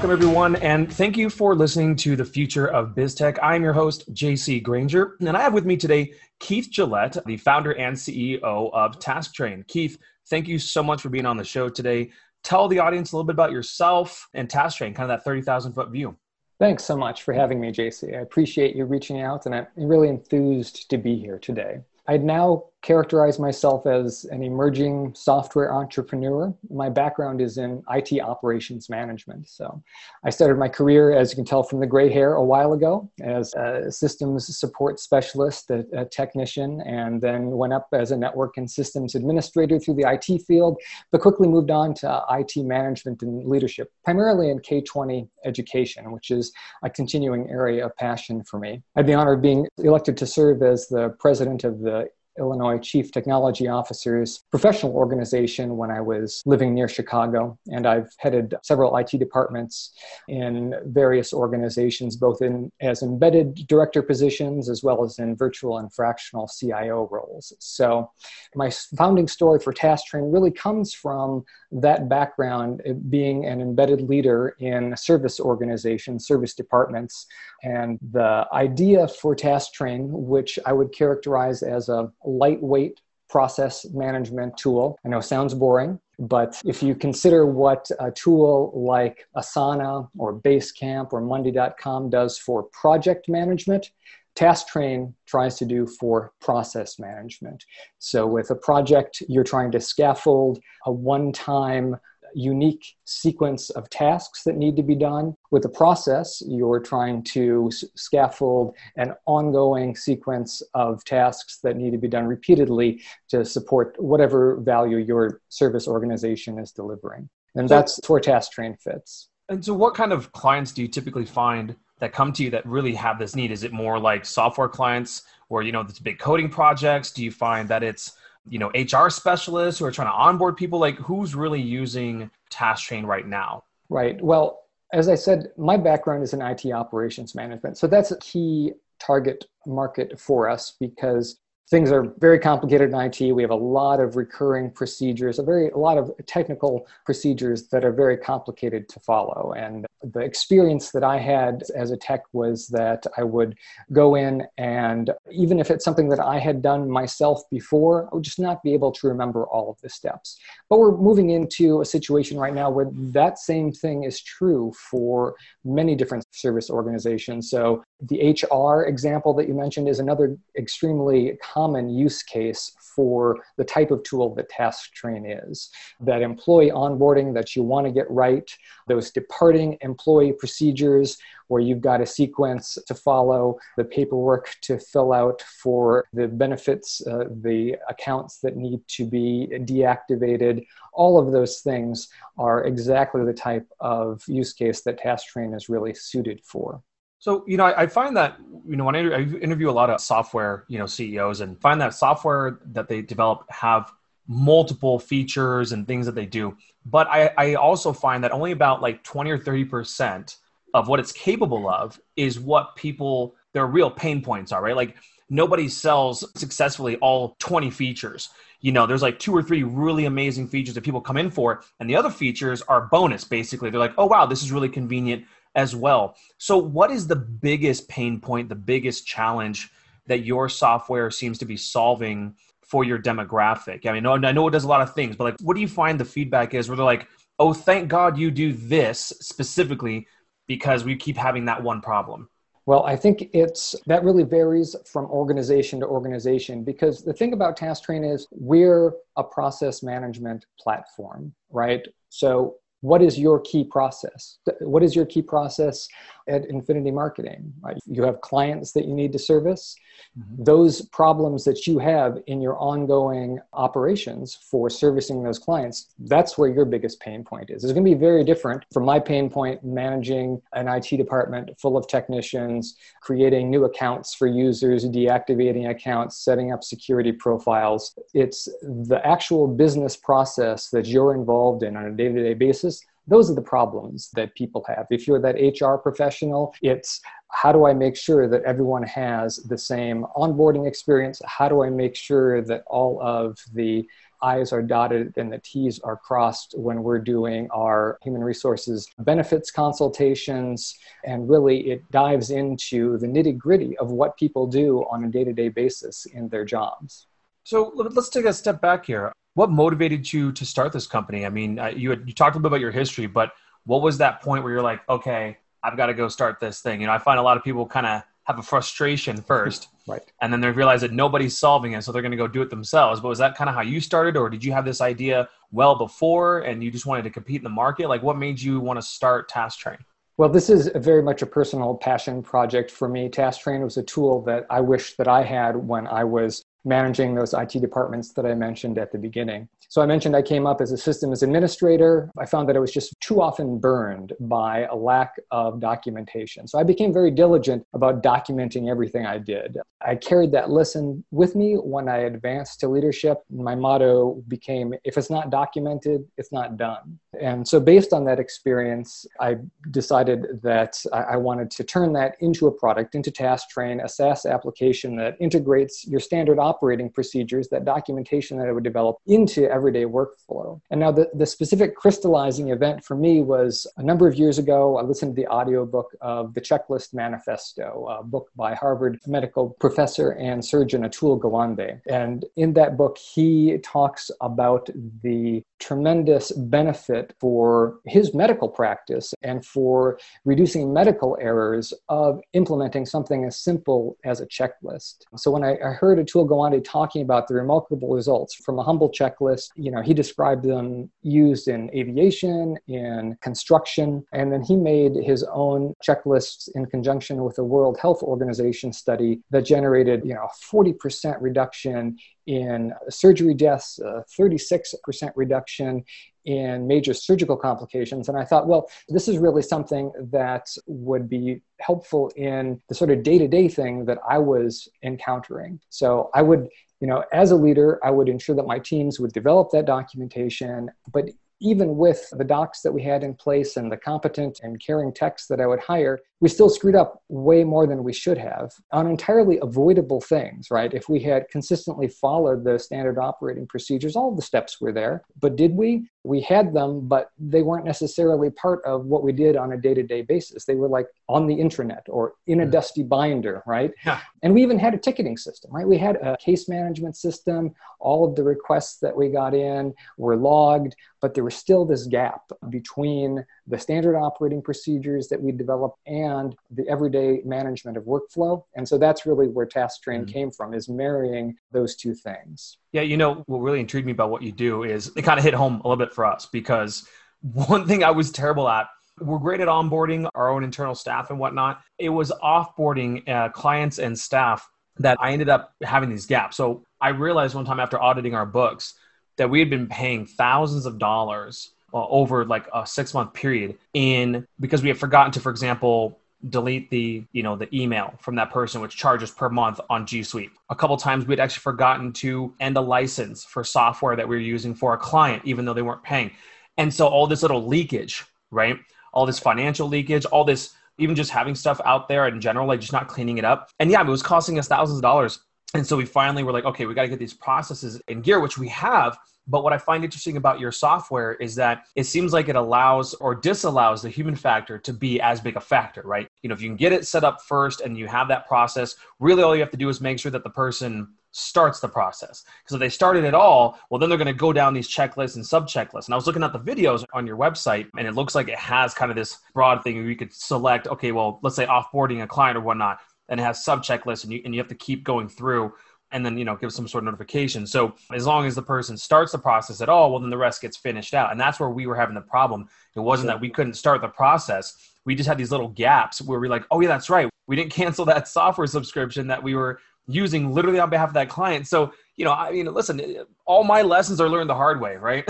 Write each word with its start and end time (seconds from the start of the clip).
Welcome, 0.00 0.12
everyone, 0.12 0.56
and 0.56 0.90
thank 0.90 1.18
you 1.18 1.28
for 1.28 1.54
listening 1.54 1.94
to 1.96 2.16
the 2.16 2.24
Future 2.24 2.66
of 2.68 2.94
BizTech. 2.94 3.38
I'm 3.42 3.62
your 3.62 3.74
host, 3.74 4.10
JC 4.14 4.62
Granger, 4.62 5.18
and 5.20 5.36
I 5.36 5.42
have 5.42 5.52
with 5.52 5.66
me 5.66 5.76
today 5.76 6.14
Keith 6.38 6.70
Gillette, 6.70 7.18
the 7.26 7.36
founder 7.36 7.72
and 7.72 7.94
CEO 7.94 8.40
of 8.42 8.98
TaskTrain. 8.98 9.66
Keith, 9.66 9.98
thank 10.28 10.48
you 10.48 10.58
so 10.58 10.82
much 10.82 11.02
for 11.02 11.10
being 11.10 11.26
on 11.26 11.36
the 11.36 11.44
show 11.44 11.68
today. 11.68 12.12
Tell 12.42 12.66
the 12.66 12.78
audience 12.78 13.12
a 13.12 13.16
little 13.16 13.26
bit 13.26 13.34
about 13.34 13.52
yourself 13.52 14.26
and 14.32 14.48
TaskTrain, 14.48 14.94
kind 14.94 15.00
of 15.00 15.18
that 15.18 15.22
30,000 15.22 15.74
foot 15.74 15.90
view. 15.90 16.16
Thanks 16.58 16.82
so 16.82 16.96
much 16.96 17.22
for 17.22 17.34
having 17.34 17.60
me, 17.60 17.70
JC. 17.70 18.16
I 18.16 18.22
appreciate 18.22 18.74
you 18.74 18.86
reaching 18.86 19.20
out, 19.20 19.44
and 19.44 19.54
I'm 19.54 19.66
really 19.76 20.08
enthused 20.08 20.88
to 20.88 20.96
be 20.96 21.14
here 21.14 21.38
today. 21.38 21.80
I'd 22.08 22.24
now 22.24 22.69
characterize 22.82 23.38
myself 23.38 23.86
as 23.86 24.24
an 24.30 24.42
emerging 24.42 25.14
software 25.14 25.72
entrepreneur. 25.72 26.54
My 26.70 26.88
background 26.88 27.40
is 27.40 27.58
in 27.58 27.82
IT 27.90 28.20
operations 28.20 28.88
management. 28.88 29.48
So 29.48 29.82
I 30.24 30.30
started 30.30 30.58
my 30.58 30.68
career, 30.68 31.12
as 31.12 31.30
you 31.30 31.36
can 31.36 31.44
tell 31.44 31.62
from 31.62 31.80
the 31.80 31.86
gray 31.86 32.10
hair, 32.10 32.34
a 32.34 32.44
while 32.44 32.72
ago 32.72 33.10
as 33.20 33.52
a 33.54 33.92
systems 33.92 34.56
support 34.56 34.98
specialist, 34.98 35.70
a, 35.70 35.84
a 35.92 36.04
technician, 36.06 36.80
and 36.82 37.20
then 37.20 37.50
went 37.50 37.72
up 37.72 37.88
as 37.92 38.12
a 38.12 38.16
network 38.16 38.56
and 38.56 38.70
systems 38.70 39.14
administrator 39.14 39.78
through 39.78 39.94
the 39.94 40.06
IT 40.06 40.42
field, 40.42 40.78
but 41.12 41.20
quickly 41.20 41.48
moved 41.48 41.70
on 41.70 41.92
to 41.94 42.24
IT 42.30 42.56
management 42.56 43.22
and 43.22 43.46
leadership, 43.46 43.92
primarily 44.04 44.50
in 44.50 44.58
K 44.60 44.80
20 44.80 45.28
education, 45.44 46.12
which 46.12 46.30
is 46.30 46.52
a 46.82 46.88
continuing 46.88 47.50
area 47.50 47.84
of 47.84 47.94
passion 47.96 48.42
for 48.44 48.58
me. 48.58 48.82
I 48.96 49.00
had 49.00 49.06
the 49.06 49.14
honor 49.14 49.34
of 49.34 49.42
being 49.42 49.66
elected 49.78 50.16
to 50.18 50.26
serve 50.26 50.62
as 50.62 50.88
the 50.88 51.10
president 51.18 51.64
of 51.64 51.80
the 51.80 52.08
Illinois 52.38 52.78
Chief 52.78 53.10
Technology 53.10 53.68
Officers 53.68 54.44
professional 54.50 54.92
organization 54.94 55.76
when 55.76 55.90
I 55.90 56.00
was 56.00 56.42
living 56.46 56.74
near 56.74 56.88
Chicago. 56.88 57.58
And 57.68 57.86
I've 57.86 58.10
headed 58.18 58.54
several 58.62 58.96
IT 58.96 59.10
departments 59.10 59.92
in 60.28 60.74
various 60.86 61.32
organizations, 61.32 62.16
both 62.16 62.42
in 62.42 62.70
as 62.80 63.02
embedded 63.02 63.66
director 63.66 64.02
positions 64.02 64.68
as 64.68 64.82
well 64.82 65.04
as 65.04 65.18
in 65.18 65.36
virtual 65.36 65.78
and 65.78 65.92
fractional 65.92 66.48
CIO 66.48 67.08
roles. 67.10 67.52
So 67.58 68.10
my 68.54 68.70
founding 68.96 69.28
story 69.28 69.60
for 69.60 69.72
TaskTrain 69.72 70.32
really 70.32 70.50
comes 70.50 70.94
from 70.94 71.44
that 71.72 72.08
background, 72.08 72.82
being 73.08 73.46
an 73.46 73.60
embedded 73.60 74.00
leader 74.02 74.56
in 74.58 74.96
service 74.96 75.38
organizations, 75.40 76.26
service 76.26 76.54
departments. 76.54 77.26
And 77.62 77.98
the 78.12 78.46
idea 78.52 79.06
for 79.06 79.36
TaskTrain, 79.36 80.08
which 80.08 80.58
I 80.66 80.72
would 80.72 80.92
characterize 80.92 81.62
as 81.62 81.88
a 81.88 82.10
lightweight 82.24 83.00
process 83.28 83.86
management 83.92 84.56
tool. 84.56 84.98
I 85.04 85.08
know 85.08 85.20
sounds 85.20 85.54
boring, 85.54 86.00
but 86.18 86.60
if 86.64 86.82
you 86.82 86.94
consider 86.94 87.46
what 87.46 87.88
a 88.00 88.10
tool 88.10 88.72
like 88.74 89.26
Asana 89.36 90.08
or 90.18 90.34
Basecamp 90.34 91.12
or 91.12 91.20
Monday.com 91.20 92.10
does 92.10 92.36
for 92.36 92.64
project 92.64 93.28
management, 93.28 93.92
TaskTrain 94.36 95.12
tries 95.26 95.56
to 95.58 95.64
do 95.64 95.86
for 95.86 96.32
process 96.40 96.98
management. 96.98 97.64
So, 97.98 98.26
with 98.26 98.50
a 98.50 98.54
project, 98.54 99.22
you're 99.28 99.44
trying 99.44 99.70
to 99.72 99.80
scaffold 99.80 100.60
a 100.86 100.92
one 100.92 101.32
time 101.32 101.96
unique 102.34 102.84
sequence 103.04 103.70
of 103.70 103.88
tasks 103.90 104.42
that 104.44 104.56
need 104.56 104.76
to 104.76 104.82
be 104.82 104.94
done. 104.94 105.34
With 105.50 105.64
a 105.64 105.68
process, 105.68 106.42
you're 106.46 106.80
trying 106.80 107.22
to 107.24 107.70
scaffold 107.96 108.76
an 108.96 109.14
ongoing 109.26 109.96
sequence 109.96 110.62
of 110.74 111.04
tasks 111.04 111.58
that 111.62 111.76
need 111.76 111.90
to 111.92 111.98
be 111.98 112.08
done 112.08 112.26
repeatedly 112.26 113.02
to 113.28 113.44
support 113.44 113.94
whatever 113.98 114.56
value 114.60 114.98
your 114.98 115.40
service 115.48 115.86
organization 115.88 116.58
is 116.58 116.72
delivering. 116.72 117.28
And 117.54 117.68
so, 117.68 117.74
that's 117.74 118.00
where 118.08 118.20
TaskTrain 118.20 118.80
fits. 118.80 119.28
And 119.48 119.64
so, 119.64 119.74
what 119.74 119.94
kind 119.94 120.12
of 120.12 120.30
clients 120.32 120.72
do 120.72 120.82
you 120.82 120.88
typically 120.88 121.24
find 121.24 121.74
that 121.98 122.12
come 122.12 122.32
to 122.32 122.42
you 122.42 122.50
that 122.50 122.64
really 122.66 122.94
have 122.94 123.18
this 123.18 123.34
need? 123.36 123.50
Is 123.50 123.64
it 123.64 123.72
more 123.72 123.98
like 123.98 124.24
software 124.24 124.68
clients 124.68 125.22
or, 125.48 125.62
you 125.62 125.72
know, 125.72 125.82
this 125.82 125.98
big 125.98 126.18
coding 126.18 126.48
projects? 126.48 127.10
Do 127.10 127.24
you 127.24 127.30
find 127.30 127.68
that 127.68 127.82
it's 127.82 128.12
you 128.48 128.58
know 128.58 128.70
hr 128.74 129.08
specialists 129.10 129.78
who 129.78 129.84
are 129.84 129.90
trying 129.90 130.08
to 130.08 130.14
onboard 130.14 130.56
people 130.56 130.78
like 130.78 130.96
who's 130.96 131.34
really 131.34 131.60
using 131.60 132.30
TaskTrain 132.52 133.04
right 133.04 133.26
now? 133.26 133.64
Right. 133.88 134.20
Well 134.22 134.60
as 134.92 135.08
i 135.08 135.14
said 135.14 135.52
my 135.56 135.76
background 135.76 136.22
is 136.22 136.32
in 136.32 136.40
it 136.40 136.72
operations 136.72 137.34
management. 137.34 137.78
So 137.78 137.86
that's 137.86 138.10
a 138.10 138.18
key 138.18 138.72
target 138.98 139.44
market 139.66 140.18
for 140.18 140.48
us 140.48 140.76
because 140.80 141.38
things 141.70 141.92
are 141.92 142.12
very 142.18 142.38
complicated 142.38 142.90
in 142.90 143.00
IT. 143.00 143.32
We 143.32 143.42
have 143.42 143.52
a 143.52 143.54
lot 143.54 144.00
of 144.00 144.16
recurring 144.16 144.70
procedures, 144.72 145.38
a 145.38 145.42
very 145.42 145.70
a 145.70 145.78
lot 145.78 145.98
of 145.98 146.10
technical 146.26 146.86
procedures 147.06 147.68
that 147.68 147.84
are 147.84 147.92
very 147.92 148.16
complicated 148.16 148.88
to 148.88 149.00
follow. 149.00 149.54
And 149.56 149.86
the 150.02 150.20
experience 150.20 150.90
that 150.90 151.04
I 151.04 151.18
had 151.18 151.62
as 151.76 151.92
a 151.92 151.96
tech 151.96 152.22
was 152.32 152.66
that 152.68 153.06
I 153.16 153.22
would 153.22 153.56
go 153.92 154.16
in 154.16 154.46
and 154.58 155.10
even 155.30 155.60
if 155.60 155.70
it's 155.70 155.84
something 155.84 156.08
that 156.08 156.20
I 156.20 156.38
had 156.38 156.60
done 156.60 156.90
myself 156.90 157.42
before, 157.50 158.08
I 158.10 158.16
would 158.16 158.24
just 158.24 158.40
not 158.40 158.62
be 158.64 158.72
able 158.74 158.90
to 158.92 159.06
remember 159.06 159.44
all 159.44 159.70
of 159.70 159.80
the 159.80 159.88
steps. 159.88 160.40
But 160.68 160.78
we're 160.78 160.96
moving 160.96 161.30
into 161.30 161.80
a 161.82 161.84
situation 161.84 162.36
right 162.36 162.54
now 162.54 162.70
where 162.70 162.88
that 162.92 163.38
same 163.38 163.70
thing 163.70 164.04
is 164.04 164.20
true 164.20 164.72
for 164.90 165.36
many 165.64 165.94
different 165.94 166.24
service 166.32 166.68
organizations. 166.68 167.48
So 167.48 167.84
the 168.02 168.30
HR 168.32 168.82
example 168.84 169.34
that 169.34 169.48
you 169.48 169.54
mentioned 169.54 169.88
is 169.88 169.98
another 169.98 170.36
extremely 170.56 171.38
common 171.42 171.88
use 171.90 172.22
case 172.22 172.72
for 172.94 173.38
the 173.56 173.64
type 173.64 173.90
of 173.90 174.02
tool 174.02 174.34
that 174.34 174.50
TaskTrain 174.50 175.48
is. 175.48 175.70
That 176.00 176.22
employee 176.22 176.70
onboarding 176.70 177.34
that 177.34 177.54
you 177.54 177.62
want 177.62 177.86
to 177.86 177.92
get 177.92 178.10
right, 178.10 178.50
those 178.88 179.10
departing 179.10 179.76
employee 179.80 180.32
procedures 180.32 181.18
where 181.48 181.60
you've 181.60 181.80
got 181.80 182.00
a 182.00 182.06
sequence 182.06 182.78
to 182.86 182.94
follow, 182.94 183.58
the 183.76 183.84
paperwork 183.84 184.54
to 184.62 184.78
fill 184.78 185.12
out 185.12 185.42
for 185.62 186.06
the 186.12 186.28
benefits, 186.28 187.04
uh, 187.06 187.24
the 187.42 187.76
accounts 187.88 188.38
that 188.38 188.56
need 188.56 188.80
to 188.88 189.04
be 189.04 189.48
deactivated. 189.50 190.64
All 190.92 191.18
of 191.18 191.32
those 191.32 191.60
things 191.60 192.08
are 192.38 192.64
exactly 192.64 193.24
the 193.24 193.32
type 193.32 193.66
of 193.80 194.22
use 194.26 194.52
case 194.52 194.82
that 194.82 195.00
TaskTrain 195.00 195.54
is 195.54 195.68
really 195.68 195.94
suited 195.94 196.40
for. 196.44 196.82
So, 197.20 197.44
you 197.46 197.58
know, 197.58 197.66
I, 197.66 197.82
I, 197.82 197.86
find 197.86 198.16
that, 198.16 198.38
you 198.66 198.76
know, 198.76 198.84
when 198.84 198.96
I, 198.96 199.00
I 199.00 199.20
interview 199.20 199.68
a 199.68 199.72
lot 199.72 199.90
of 199.90 200.00
software, 200.00 200.64
you 200.68 200.78
know, 200.78 200.86
CEOs 200.86 201.42
and 201.42 201.60
find 201.60 201.78
that 201.82 201.92
software 201.92 202.60
that 202.72 202.88
they 202.88 203.02
develop 203.02 203.44
have 203.50 203.92
multiple 204.26 204.98
features 204.98 205.72
and 205.72 205.86
things 205.86 206.06
that 206.06 206.14
they 206.14 206.24
do. 206.24 206.56
But 206.86 207.08
I, 207.08 207.30
I 207.36 207.54
also 207.56 207.92
find 207.92 208.24
that 208.24 208.32
only 208.32 208.52
about 208.52 208.80
like 208.80 209.04
20 209.04 209.30
or 209.30 209.38
30% 209.38 210.34
of 210.72 210.88
what 210.88 210.98
it's 210.98 211.12
capable 211.12 211.68
of 211.68 212.00
is 212.16 212.40
what 212.40 212.74
people, 212.74 213.34
their 213.52 213.66
real 213.66 213.90
pain 213.90 214.22
points 214.22 214.50
are, 214.50 214.62
right? 214.62 214.76
Like 214.76 214.96
nobody 215.28 215.68
sells 215.68 216.24
successfully 216.40 216.96
all 216.96 217.36
20 217.38 217.70
features. 217.70 218.30
You 218.62 218.72
know, 218.72 218.86
there's 218.86 219.02
like 219.02 219.18
two 219.18 219.36
or 219.36 219.42
three 219.42 219.62
really 219.62 220.06
amazing 220.06 220.48
features 220.48 220.74
that 220.74 220.84
people 220.84 221.00
come 221.00 221.16
in 221.18 221.30
for, 221.30 221.62
and 221.80 221.88
the 221.88 221.96
other 221.96 222.10
features 222.10 222.62
are 222.62 222.82
bonus, 222.82 223.24
basically. 223.24 223.68
They're 223.70 223.80
like, 223.80 223.94
oh, 223.98 224.06
wow, 224.06 224.26
this 224.26 224.42
is 224.42 224.52
really 224.52 224.68
convenient 224.68 225.24
as 225.54 225.74
well. 225.74 226.16
So, 226.38 226.58
what 226.58 226.90
is 226.90 227.06
the 227.06 227.16
biggest 227.16 227.88
pain 227.88 228.20
point, 228.20 228.48
the 228.48 228.54
biggest 228.54 229.06
challenge 229.06 229.70
that 230.06 230.24
your 230.24 230.48
software 230.48 231.10
seems 231.10 231.38
to 231.38 231.44
be 231.44 231.56
solving 231.56 232.34
for 232.62 232.84
your 232.84 232.98
demographic? 232.98 233.86
I 233.86 233.92
mean, 233.92 234.06
I 234.06 234.32
know 234.32 234.48
it 234.48 234.52
does 234.52 234.64
a 234.64 234.68
lot 234.68 234.80
of 234.80 234.94
things, 234.94 235.16
but 235.16 235.24
like, 235.24 235.36
what 235.40 235.54
do 235.54 235.60
you 235.60 235.68
find 235.68 235.98
the 235.98 236.04
feedback 236.04 236.54
is 236.54 236.68
where 236.68 236.76
they're 236.76 236.84
like, 236.84 237.08
oh, 237.38 237.52
thank 237.52 237.88
God 237.88 238.18
you 238.18 238.30
do 238.30 238.52
this 238.52 239.12
specifically 239.20 240.06
because 240.46 240.84
we 240.84 240.96
keep 240.96 241.16
having 241.16 241.44
that 241.46 241.62
one 241.62 241.80
problem? 241.80 242.28
Well, 242.66 242.84
I 242.84 242.94
think 242.94 243.30
it's 243.32 243.74
that 243.86 244.04
really 244.04 244.22
varies 244.22 244.76
from 244.86 245.06
organization 245.06 245.80
to 245.80 245.86
organization 245.86 246.62
because 246.62 247.02
the 247.02 247.12
thing 247.12 247.32
about 247.32 247.58
TaskTrain 247.58 248.08
is 248.08 248.28
we're 248.30 248.92
a 249.16 249.24
process 249.24 249.82
management 249.82 250.46
platform, 250.58 251.34
right? 251.50 251.84
So 252.10 252.56
what 252.80 253.02
is 253.02 253.18
your 253.18 253.40
key 253.40 253.64
process? 253.64 254.38
What 254.60 254.82
is 254.82 254.96
your 254.96 255.06
key 255.06 255.22
process 255.22 255.86
at 256.28 256.44
infinity 256.46 256.90
marketing 256.90 257.52
right? 257.60 257.78
you 257.86 258.02
have 258.02 258.20
clients 258.20 258.72
that 258.72 258.86
you 258.86 258.94
need 258.94 259.12
to 259.12 259.18
service 259.18 259.76
mm-hmm. 260.18 260.42
those 260.42 260.82
problems 260.88 261.44
that 261.44 261.66
you 261.66 261.78
have 261.78 262.18
in 262.26 262.40
your 262.40 262.58
ongoing 262.58 263.38
operations 263.52 264.38
for 264.50 264.68
servicing 264.70 265.22
those 265.22 265.38
clients 265.38 265.88
that's 266.00 266.36
where 266.36 266.48
your 266.48 266.64
biggest 266.64 267.00
pain 267.00 267.24
point 267.24 267.50
is 267.50 267.64
it's 267.64 267.72
going 267.72 267.84
to 267.84 267.90
be 267.90 267.98
very 267.98 268.24
different 268.24 268.64
from 268.72 268.84
my 268.84 268.98
pain 268.98 269.28
point 269.30 269.62
managing 269.64 270.40
an 270.54 270.68
it 270.68 270.96
department 270.96 271.50
full 271.60 271.76
of 271.76 271.86
technicians 271.86 272.76
creating 273.00 273.50
new 273.50 273.64
accounts 273.64 274.14
for 274.14 274.26
users 274.26 274.84
deactivating 274.86 275.70
accounts 275.70 276.16
setting 276.24 276.52
up 276.52 276.62
security 276.62 277.12
profiles 277.12 277.94
it's 278.14 278.46
the 278.62 279.00
actual 279.04 279.46
business 279.46 279.96
process 279.96 280.68
that 280.70 280.86
you're 280.86 281.14
involved 281.14 281.62
in 281.62 281.76
on 281.76 281.86
a 281.86 281.90
day-to-day 281.90 282.34
basis 282.34 282.80
those 283.10 283.30
are 283.30 283.34
the 283.34 283.42
problems 283.42 284.08
that 284.14 284.34
people 284.36 284.64
have. 284.68 284.86
If 284.90 285.06
you're 285.06 285.20
that 285.20 285.34
HR 285.34 285.76
professional, 285.76 286.54
it's 286.62 287.00
how 287.32 287.52
do 287.52 287.66
I 287.66 287.74
make 287.74 287.96
sure 287.96 288.28
that 288.28 288.42
everyone 288.44 288.84
has 288.84 289.36
the 289.36 289.58
same 289.58 290.06
onboarding 290.16 290.66
experience? 290.66 291.20
How 291.26 291.48
do 291.48 291.62
I 291.62 291.70
make 291.70 291.94
sure 291.94 292.40
that 292.42 292.62
all 292.66 293.00
of 293.02 293.36
the 293.52 293.86
I's 294.22 294.52
are 294.52 294.62
dotted 294.62 295.16
and 295.16 295.32
the 295.32 295.40
T's 295.42 295.80
are 295.80 295.96
crossed 295.96 296.54
when 296.56 296.82
we're 296.82 296.98
doing 296.98 297.48
our 297.50 297.98
human 298.02 298.22
resources 298.22 298.86
benefits 298.98 299.50
consultations. 299.50 300.78
And 301.04 301.28
really, 301.28 301.70
it 301.70 301.90
dives 301.90 302.30
into 302.30 302.98
the 302.98 303.06
nitty 303.06 303.38
gritty 303.38 303.76
of 303.78 303.90
what 303.90 304.16
people 304.18 304.46
do 304.46 304.84
on 304.90 305.04
a 305.04 305.08
day 305.08 305.24
to 305.24 305.32
day 305.32 305.48
basis 305.48 306.06
in 306.06 306.28
their 306.28 306.44
jobs. 306.44 307.06
So 307.44 307.72
let's 307.74 308.10
take 308.10 308.26
a 308.26 308.32
step 308.32 308.60
back 308.60 308.84
here. 308.84 309.12
What 309.34 309.50
motivated 309.50 310.12
you 310.12 310.32
to 310.32 310.44
start 310.44 310.72
this 310.72 310.86
company? 310.86 311.24
I 311.24 311.28
mean, 311.28 311.60
you 311.76 311.90
had, 311.90 312.02
you 312.06 312.12
talked 312.12 312.34
a 312.34 312.38
little 312.38 312.50
bit 312.50 312.56
about 312.56 312.60
your 312.60 312.72
history, 312.72 313.06
but 313.06 313.32
what 313.64 313.82
was 313.82 313.98
that 313.98 314.22
point 314.22 314.42
where 314.42 314.52
you're 314.52 314.62
like, 314.62 314.80
okay, 314.88 315.38
I've 315.62 315.76
got 315.76 315.86
to 315.86 315.94
go 315.94 316.08
start 316.08 316.40
this 316.40 316.60
thing? 316.60 316.80
You 316.80 316.86
know, 316.86 316.92
I 316.92 316.98
find 316.98 317.18
a 317.18 317.22
lot 317.22 317.36
of 317.36 317.44
people 317.44 317.66
kind 317.66 317.86
of 317.86 318.02
have 318.24 318.38
a 318.38 318.42
frustration 318.42 319.20
first, 319.22 319.68
right, 319.86 320.02
and 320.20 320.32
then 320.32 320.40
they 320.40 320.50
realize 320.50 320.82
that 320.82 320.92
nobody's 320.92 321.38
solving 321.38 321.72
it, 321.72 321.82
so 321.82 321.90
they're 321.90 322.02
going 322.02 322.12
to 322.12 322.16
go 322.16 322.28
do 322.28 322.42
it 322.42 322.50
themselves. 322.50 323.00
But 323.00 323.08
was 323.08 323.18
that 323.18 323.36
kind 323.36 323.48
of 323.48 323.56
how 323.56 323.62
you 323.62 323.80
started, 323.80 324.16
or 324.16 324.30
did 324.30 324.44
you 324.44 324.52
have 324.52 324.64
this 324.64 324.80
idea 324.80 325.28
well 325.50 325.76
before, 325.76 326.40
and 326.40 326.62
you 326.62 326.70
just 326.70 326.86
wanted 326.86 327.02
to 327.02 327.10
compete 327.10 327.36
in 327.36 327.44
the 327.44 327.50
market? 327.50 327.88
Like, 327.88 328.02
what 328.02 328.18
made 328.18 328.40
you 328.40 328.60
want 328.60 328.78
to 328.78 328.82
start 328.82 329.30
TaskTrain? 329.30 329.78
Well, 330.16 330.28
this 330.28 330.50
is 330.50 330.70
very 330.76 331.02
much 331.02 331.22
a 331.22 331.26
personal 331.26 331.74
passion 331.74 332.22
project 332.22 332.70
for 332.70 332.88
me. 332.88 333.08
TaskTrain 333.08 333.64
was 333.64 333.78
a 333.78 333.82
tool 333.82 334.22
that 334.24 334.46
I 334.50 334.60
wish 334.60 334.96
that 334.96 335.08
I 335.08 335.22
had 335.22 335.56
when 335.56 335.86
I 335.86 336.04
was 336.04 336.42
managing 336.64 337.14
those 337.14 337.34
IT 337.34 337.60
departments 337.60 338.12
that 338.12 338.26
I 338.26 338.34
mentioned 338.34 338.78
at 338.78 338.92
the 338.92 338.98
beginning. 338.98 339.48
So 339.68 339.80
I 339.80 339.86
mentioned 339.86 340.16
I 340.16 340.22
came 340.22 340.46
up 340.46 340.60
as 340.60 340.72
a 340.72 340.76
systems 340.76 341.22
administrator. 341.22 342.10
I 342.18 342.26
found 342.26 342.48
that 342.48 342.56
I 342.56 342.58
was 342.58 342.72
just 342.72 342.92
too 343.00 343.22
often 343.22 343.58
burned 343.58 344.12
by 344.18 344.66
a 344.70 344.74
lack 344.74 345.14
of 345.30 345.60
documentation. 345.60 346.48
So 346.48 346.58
I 346.58 346.64
became 346.64 346.92
very 346.92 347.12
diligent 347.12 347.64
about 347.72 348.02
documenting 348.02 348.68
everything 348.68 349.06
I 349.06 349.18
did. 349.18 349.56
I 349.80 349.94
carried 349.94 350.32
that 350.32 350.50
lesson 350.50 351.04
with 351.12 351.36
me 351.36 351.54
when 351.54 351.88
I 351.88 351.98
advanced 351.98 352.60
to 352.60 352.68
leadership. 352.68 353.18
My 353.30 353.54
motto 353.54 354.22
became 354.28 354.74
if 354.84 354.98
it's 354.98 355.08
not 355.08 355.30
documented, 355.30 356.04
it's 356.18 356.32
not 356.32 356.56
done. 356.56 356.98
And 357.20 357.46
so, 357.46 357.60
based 357.60 357.92
on 357.92 358.04
that 358.04 358.18
experience, 358.18 359.06
I 359.20 359.36
decided 359.70 360.40
that 360.42 360.82
I 360.92 361.16
wanted 361.16 361.50
to 361.52 361.64
turn 361.64 361.92
that 361.94 362.16
into 362.20 362.46
a 362.46 362.52
product, 362.52 362.94
into 362.94 363.10
TaskTrain, 363.10 363.82
a 363.84 363.88
SaaS 363.88 364.26
application 364.26 364.96
that 364.96 365.16
integrates 365.20 365.86
your 365.86 366.00
standard 366.00 366.38
operating 366.50 366.88
procedures, 366.90 367.48
that 367.48 367.64
documentation 367.64 368.32
that 368.38 368.48
I 368.48 368.52
would 368.52 368.68
develop 368.72 368.96
into 369.06 369.40
everyday 369.58 369.84
workflow. 369.84 370.60
And 370.70 370.80
now, 370.84 370.92
the, 370.98 371.06
the 371.14 371.26
specific 371.26 371.70
crystallizing 371.82 372.48
event 372.56 372.84
for 372.84 372.96
me 372.96 373.22
was 373.34 373.52
a 373.76 373.82
number 373.90 374.06
of 374.10 374.14
years 374.22 374.38
ago. 374.44 374.60
I 374.78 374.82
listened 374.82 375.14
to 375.14 375.22
the 375.22 375.28
audiobook 375.28 375.88
of 376.00 376.34
The 376.34 376.40
Checklist 376.40 376.88
Manifesto, 377.02 377.66
a 378.00 378.02
book 378.02 378.26
by 378.34 378.54
Harvard 378.54 378.98
medical 379.06 379.44
professor 379.64 380.08
and 380.28 380.44
surgeon 380.44 380.82
Atul 380.82 381.20
Gawande. 381.24 381.80
And 381.88 382.24
in 382.36 382.52
that 382.54 382.76
book, 382.76 382.94
he 382.98 383.58
talks 383.62 384.10
about 384.20 384.68
the 385.02 385.42
tremendous 385.60 386.32
benefit 386.32 387.14
for 387.20 387.78
his 387.86 388.14
medical 388.14 388.48
practice 388.48 389.14
and 389.22 389.44
for 389.44 389.98
reducing 390.24 390.72
medical 390.72 391.16
errors 391.20 391.72
of 391.88 392.20
implementing 392.32 392.86
something 392.86 393.24
as 393.24 393.38
simple 393.38 393.96
as 394.04 394.20
a 394.20 394.26
checklist. 394.26 395.04
So 395.16 395.30
when 395.30 395.44
I, 395.44 395.52
I 395.64 395.72
heard 395.72 395.98
Atul 395.98 396.28
Gawande 396.28 396.64
talking 396.64 397.02
about 397.02 397.28
the 397.28 397.34
remarkable 397.34 397.94
results 397.94 398.34
from 398.34 398.58
a 398.58 398.62
humble 398.62 398.90
checklist, 398.90 399.48
you 399.54 399.70
know, 399.70 399.82
he 399.82 399.94
described 399.94 400.44
them 400.44 400.90
used 401.02 401.48
in 401.48 401.70
aviation, 401.74 402.56
in 402.66 403.16
construction, 403.20 404.04
and 404.12 404.32
then 404.32 404.42
he 404.42 404.56
made 404.56 404.94
his 404.96 405.24
own 405.24 405.74
checklists 405.86 406.48
in 406.54 406.66
conjunction 406.66 407.22
with 407.22 407.36
the 407.36 407.44
World 407.44 407.78
Health 407.80 408.02
Organization 408.02 408.72
study 408.72 409.20
that 409.30 409.44
generated, 409.44 410.02
you 410.04 410.14
know, 410.14 410.24
a 410.24 410.54
40% 410.54 411.16
reduction 411.20 411.98
in 412.26 412.72
surgery 412.88 413.34
deaths, 413.34 413.78
a 413.78 414.04
36% 414.18 414.74
reduction 415.16 415.84
in 416.24 416.66
major 416.66 416.92
surgical 416.92 417.36
complications. 417.36 418.08
And 418.08 418.18
I 418.18 418.24
thought, 418.24 418.46
well, 418.46 418.68
this 418.88 419.08
is 419.08 419.18
really 419.18 419.42
something 419.42 419.92
that 420.12 420.46
would 420.66 421.08
be 421.08 421.42
helpful 421.60 422.10
in 422.16 422.60
the 422.68 422.74
sort 422.74 422.90
of 422.90 423.02
day 423.02 423.18
to 423.18 423.26
day 423.26 423.48
thing 423.48 423.84
that 423.86 423.98
I 424.08 424.18
was 424.18 424.68
encountering. 424.82 425.60
So 425.70 426.10
I 426.14 426.22
would, 426.22 426.48
you 426.80 426.86
know, 426.86 427.04
as 427.12 427.30
a 427.30 427.36
leader, 427.36 427.80
I 427.82 427.90
would 427.90 428.08
ensure 428.08 428.36
that 428.36 428.46
my 428.46 428.58
teams 428.58 429.00
would 429.00 429.12
develop 429.12 429.50
that 429.52 429.66
documentation, 429.66 430.70
but 430.92 431.10
even 431.40 431.76
with 431.76 432.06
the 432.12 432.24
docs 432.24 432.60
that 432.60 432.72
we 432.72 432.82
had 432.82 433.02
in 433.02 433.14
place 433.14 433.56
and 433.56 433.72
the 433.72 433.76
competent 433.76 434.40
and 434.42 434.60
caring 434.64 434.92
techs 434.92 435.26
that 435.26 435.40
I 435.40 435.46
would 435.46 435.60
hire, 435.60 435.98
we 436.20 436.28
still 436.28 436.50
screwed 436.50 436.74
up 436.74 437.02
way 437.08 437.44
more 437.44 437.66
than 437.66 437.82
we 437.82 437.94
should 437.94 438.18
have 438.18 438.52
on 438.72 438.86
entirely 438.86 439.38
avoidable 439.40 440.02
things, 440.02 440.50
right? 440.50 440.72
If 440.74 440.88
we 440.88 441.00
had 441.00 441.28
consistently 441.30 441.88
followed 441.88 442.44
the 442.44 442.58
standard 442.58 442.98
operating 442.98 443.46
procedures, 443.46 443.96
all 443.96 444.14
the 444.14 444.22
steps 444.22 444.60
were 444.60 444.72
there. 444.72 445.02
But 445.18 445.36
did 445.36 445.56
we? 445.56 445.88
We 446.02 446.20
had 446.22 446.54
them, 446.54 446.88
but 446.88 447.10
they 447.18 447.42
weren't 447.42 447.66
necessarily 447.66 448.30
part 448.30 448.62
of 448.64 448.86
what 448.86 449.02
we 449.02 449.12
did 449.12 449.36
on 449.36 449.52
a 449.52 449.56
day 449.56 449.74
to 449.74 449.82
day 449.82 450.02
basis. 450.02 450.44
They 450.44 450.54
were 450.54 450.68
like 450.68 450.86
on 451.08 451.26
the 451.26 451.36
intranet 451.36 451.82
or 451.88 452.14
in 452.26 452.40
a 452.40 452.46
mm. 452.46 452.50
dusty 452.50 452.82
binder, 452.82 453.42
right? 453.46 453.72
Yeah. 453.84 454.00
And 454.22 454.32
we 454.34 454.42
even 454.42 454.58
had 454.58 454.74
a 454.74 454.78
ticketing 454.78 455.16
system, 455.16 455.50
right? 455.52 455.66
We 455.66 455.76
had 455.78 455.96
a 455.96 456.16
case 456.18 456.48
management 456.48 456.96
system. 456.96 457.54
All 457.80 458.06
of 458.06 458.14
the 458.14 458.22
requests 458.22 458.78
that 458.80 458.96
we 458.96 459.08
got 459.08 459.34
in 459.34 459.74
were 459.98 460.16
logged, 460.16 460.74
but 461.00 461.14
there 461.14 461.24
was 461.24 461.34
still 461.34 461.64
this 461.64 461.86
gap 461.86 462.22
between 462.48 463.24
the 463.46 463.58
standard 463.58 463.96
operating 463.96 464.42
procedures 464.42 465.08
that 465.08 465.20
we 465.20 465.32
developed 465.32 465.78
and 465.86 466.09
the 466.50 466.66
everyday 466.68 467.20
management 467.24 467.76
of 467.76 467.84
workflow. 467.84 468.42
And 468.56 468.68
so 468.68 468.78
that's 468.78 469.06
really 469.06 469.28
where 469.28 469.46
TaskTrain 469.46 470.02
mm-hmm. 470.02 470.04
came 470.04 470.30
from, 470.30 470.54
is 470.54 470.68
marrying 470.68 471.36
those 471.52 471.76
two 471.76 471.94
things. 471.94 472.58
Yeah, 472.72 472.82
you 472.82 472.96
know, 472.96 473.22
what 473.26 473.38
really 473.38 473.60
intrigued 473.60 473.86
me 473.86 473.92
about 473.92 474.10
what 474.10 474.22
you 474.22 474.32
do 474.32 474.64
is 474.64 474.92
it 474.96 475.02
kind 475.02 475.18
of 475.18 475.24
hit 475.24 475.34
home 475.34 475.60
a 475.64 475.68
little 475.68 475.76
bit 475.84 475.94
for 475.94 476.04
us 476.04 476.26
because 476.26 476.88
one 477.20 477.66
thing 477.66 477.84
I 477.84 477.90
was 477.90 478.10
terrible 478.10 478.48
at 478.48 478.66
we're 479.00 479.18
great 479.18 479.40
at 479.40 479.48
onboarding 479.48 480.08
our 480.14 480.28
own 480.28 480.44
internal 480.44 480.74
staff 480.74 481.10
and 481.10 481.18
whatnot. 481.18 481.62
It 481.78 481.88
was 481.88 482.12
offboarding 482.22 483.08
uh, 483.08 483.30
clients 483.30 483.78
and 483.78 483.98
staff 483.98 484.46
that 484.78 484.98
I 485.00 485.12
ended 485.12 485.28
up 485.28 485.54
having 485.62 485.90
these 485.90 486.06
gaps. 486.06 486.36
So 486.36 486.64
I 486.80 486.90
realized 486.90 487.34
one 487.34 487.44
time 487.44 487.60
after 487.60 487.80
auditing 487.80 488.14
our 488.14 488.26
books 488.26 488.74
that 489.16 489.28
we 489.28 489.38
had 489.38 489.50
been 489.50 489.68
paying 489.68 490.06
thousands 490.06 490.66
of 490.66 490.78
dollars 490.78 491.50
uh, 491.72 491.86
over 491.86 492.24
like 492.24 492.48
a 492.54 492.66
six 492.66 492.94
month 492.94 493.12
period 493.12 493.58
in 493.74 494.26
because 494.38 494.62
we 494.62 494.68
had 494.68 494.78
forgotten 494.78 495.12
to, 495.12 495.20
for 495.20 495.30
example, 495.30 496.00
delete 496.28 496.68
the 496.70 497.02
you 497.12 497.22
know 497.22 497.34
the 497.34 497.48
email 497.56 497.94
from 497.98 498.14
that 498.14 498.30
person 498.30 498.60
which 498.60 498.76
charges 498.76 499.10
per 499.10 499.28
month 499.28 499.60
on 499.70 499.86
g 499.86 500.02
suite. 500.02 500.30
A 500.50 500.54
couple 500.54 500.76
times 500.76 501.06
we'd 501.06 501.20
actually 501.20 501.40
forgotten 501.40 501.92
to 501.94 502.34
end 502.40 502.56
a 502.56 502.60
license 502.60 503.24
for 503.24 503.42
software 503.42 503.96
that 503.96 504.06
we 504.06 504.16
were 504.16 504.22
using 504.22 504.54
for 504.54 504.74
a 504.74 504.78
client 504.78 505.22
even 505.24 505.44
though 505.44 505.54
they 505.54 505.62
weren't 505.62 505.82
paying. 505.82 506.10
And 506.58 506.72
so 506.72 506.86
all 506.86 507.06
this 507.06 507.22
little 507.22 507.46
leakage 507.46 508.04
right? 508.30 508.58
All 508.92 509.06
this 509.06 509.18
financial 509.18 509.66
leakage 509.68 510.04
all 510.06 510.24
this 510.24 510.54
even 510.78 510.94
just 510.94 511.10
having 511.10 511.34
stuff 511.34 511.60
out 511.64 511.88
there 511.88 512.06
in 512.08 512.20
general 512.20 512.46
like 512.46 512.60
just 512.60 512.72
not 512.72 512.88
cleaning 512.88 513.18
it 513.18 513.24
up. 513.24 513.50
And 513.58 513.70
yeah 513.70 513.80
it 513.80 513.86
was 513.86 514.02
costing 514.02 514.38
us 514.38 514.48
thousands 514.48 514.78
of 514.78 514.82
dollars. 514.82 515.20
And 515.54 515.66
so 515.66 515.76
we 515.76 515.86
finally 515.86 516.22
were 516.22 516.32
like 516.32 516.44
okay 516.44 516.66
we 516.66 516.74
got 516.74 516.82
to 516.82 516.88
get 516.88 516.98
these 516.98 517.14
processes 517.14 517.80
in 517.88 518.02
gear 518.02 518.20
which 518.20 518.36
we 518.36 518.48
have 518.48 518.98
but 519.30 519.44
what 519.44 519.52
I 519.52 519.58
find 519.58 519.84
interesting 519.84 520.16
about 520.16 520.40
your 520.40 520.50
software 520.50 521.14
is 521.14 521.36
that 521.36 521.66
it 521.76 521.84
seems 521.84 522.12
like 522.12 522.28
it 522.28 522.36
allows 522.36 522.94
or 522.94 523.14
disallows 523.14 523.82
the 523.82 523.88
human 523.88 524.16
factor 524.16 524.58
to 524.58 524.72
be 524.72 525.00
as 525.00 525.20
big 525.20 525.36
a 525.36 525.40
factor, 525.40 525.82
right? 525.84 526.08
You 526.22 526.28
know, 526.28 526.34
if 526.34 526.42
you 526.42 526.48
can 526.48 526.56
get 526.56 526.72
it 526.72 526.86
set 526.86 527.04
up 527.04 527.22
first 527.22 527.60
and 527.60 527.78
you 527.78 527.86
have 527.86 528.08
that 528.08 528.26
process, 528.26 528.74
really 528.98 529.22
all 529.22 529.34
you 529.34 529.40
have 529.40 529.52
to 529.52 529.56
do 529.56 529.68
is 529.68 529.80
make 529.80 530.00
sure 530.00 530.10
that 530.10 530.24
the 530.24 530.30
person 530.30 530.88
starts 531.12 531.60
the 531.60 531.68
process. 531.68 532.24
Because 532.42 532.54
if 532.54 532.60
they 532.60 532.68
started 532.68 533.04
it 533.04 533.14
all, 533.14 533.58
well, 533.70 533.78
then 533.78 533.88
they're 533.88 533.98
going 533.98 534.06
to 534.06 534.12
go 534.12 534.32
down 534.32 534.52
these 534.52 534.68
checklists 534.68 535.14
and 535.16 535.24
sub 535.24 535.46
checklists. 535.46 535.86
And 535.86 535.94
I 535.94 535.96
was 535.96 536.06
looking 536.06 536.22
at 536.22 536.32
the 536.32 536.40
videos 536.40 536.84
on 536.92 537.06
your 537.06 537.16
website, 537.16 537.68
and 537.78 537.86
it 537.86 537.94
looks 537.94 538.14
like 538.14 538.28
it 538.28 538.38
has 538.38 538.74
kind 538.74 538.90
of 538.90 538.96
this 538.96 539.18
broad 539.32 539.62
thing 539.62 539.76
where 539.76 539.88
you 539.88 539.96
could 539.96 540.12
select, 540.12 540.66
okay, 540.68 540.92
well, 540.92 541.20
let's 541.22 541.36
say 541.36 541.46
offboarding 541.46 542.02
a 542.02 542.06
client 542.06 542.36
or 542.36 542.40
whatnot, 542.40 542.80
and 543.08 543.18
it 543.18 543.22
has 543.22 543.44
sub 543.44 543.62
checklists, 543.62 544.04
and 544.04 544.12
you, 544.12 544.22
and 544.24 544.34
you 544.34 544.40
have 544.40 544.48
to 544.48 544.54
keep 544.54 544.84
going 544.84 545.08
through 545.08 545.52
and 545.92 546.04
then 546.04 546.16
you 546.18 546.24
know 546.24 546.36
give 546.36 546.52
some 546.52 546.68
sort 546.68 546.84
of 546.84 546.86
notification. 546.86 547.46
So 547.46 547.74
as 547.92 548.06
long 548.06 548.26
as 548.26 548.34
the 548.34 548.42
person 548.42 548.76
starts 548.76 549.12
the 549.12 549.18
process 549.18 549.60
at 549.60 549.68
all 549.68 549.90
well 549.90 550.00
then 550.00 550.10
the 550.10 550.18
rest 550.18 550.42
gets 550.42 550.56
finished 550.56 550.94
out. 550.94 551.10
And 551.10 551.20
that's 551.20 551.40
where 551.40 551.50
we 551.50 551.66
were 551.66 551.76
having 551.76 551.94
the 551.94 552.00
problem. 552.00 552.48
It 552.76 552.80
wasn't 552.80 553.08
that 553.08 553.20
we 553.20 553.30
couldn't 553.30 553.54
start 553.54 553.80
the 553.80 553.88
process. 553.88 554.54
We 554.84 554.94
just 554.94 555.08
had 555.08 555.18
these 555.18 555.30
little 555.30 555.48
gaps 555.48 556.00
where 556.00 556.20
we're 556.20 556.30
like 556.30 556.44
oh 556.50 556.60
yeah 556.60 556.68
that's 556.68 556.90
right. 556.90 557.08
We 557.26 557.36
didn't 557.36 557.52
cancel 557.60 557.84
that 557.86 558.08
software 558.08 558.46
subscription 558.46 559.06
that 559.08 559.22
we 559.22 559.34
were 559.34 559.60
using 559.92 560.32
literally 560.32 560.58
on 560.58 560.70
behalf 560.70 560.88
of 560.88 560.94
that 560.94 561.08
client 561.08 561.46
so 561.46 561.72
you 562.00 562.06
know, 562.06 562.12
I 562.12 562.32
mean, 562.32 562.46
listen, 562.46 562.80
all 563.26 563.44
my 563.44 563.60
lessons 563.60 564.00
are 564.00 564.08
learned 564.08 564.30
the 564.30 564.34
hard 564.34 564.58
way, 564.58 564.76
right? 564.76 565.04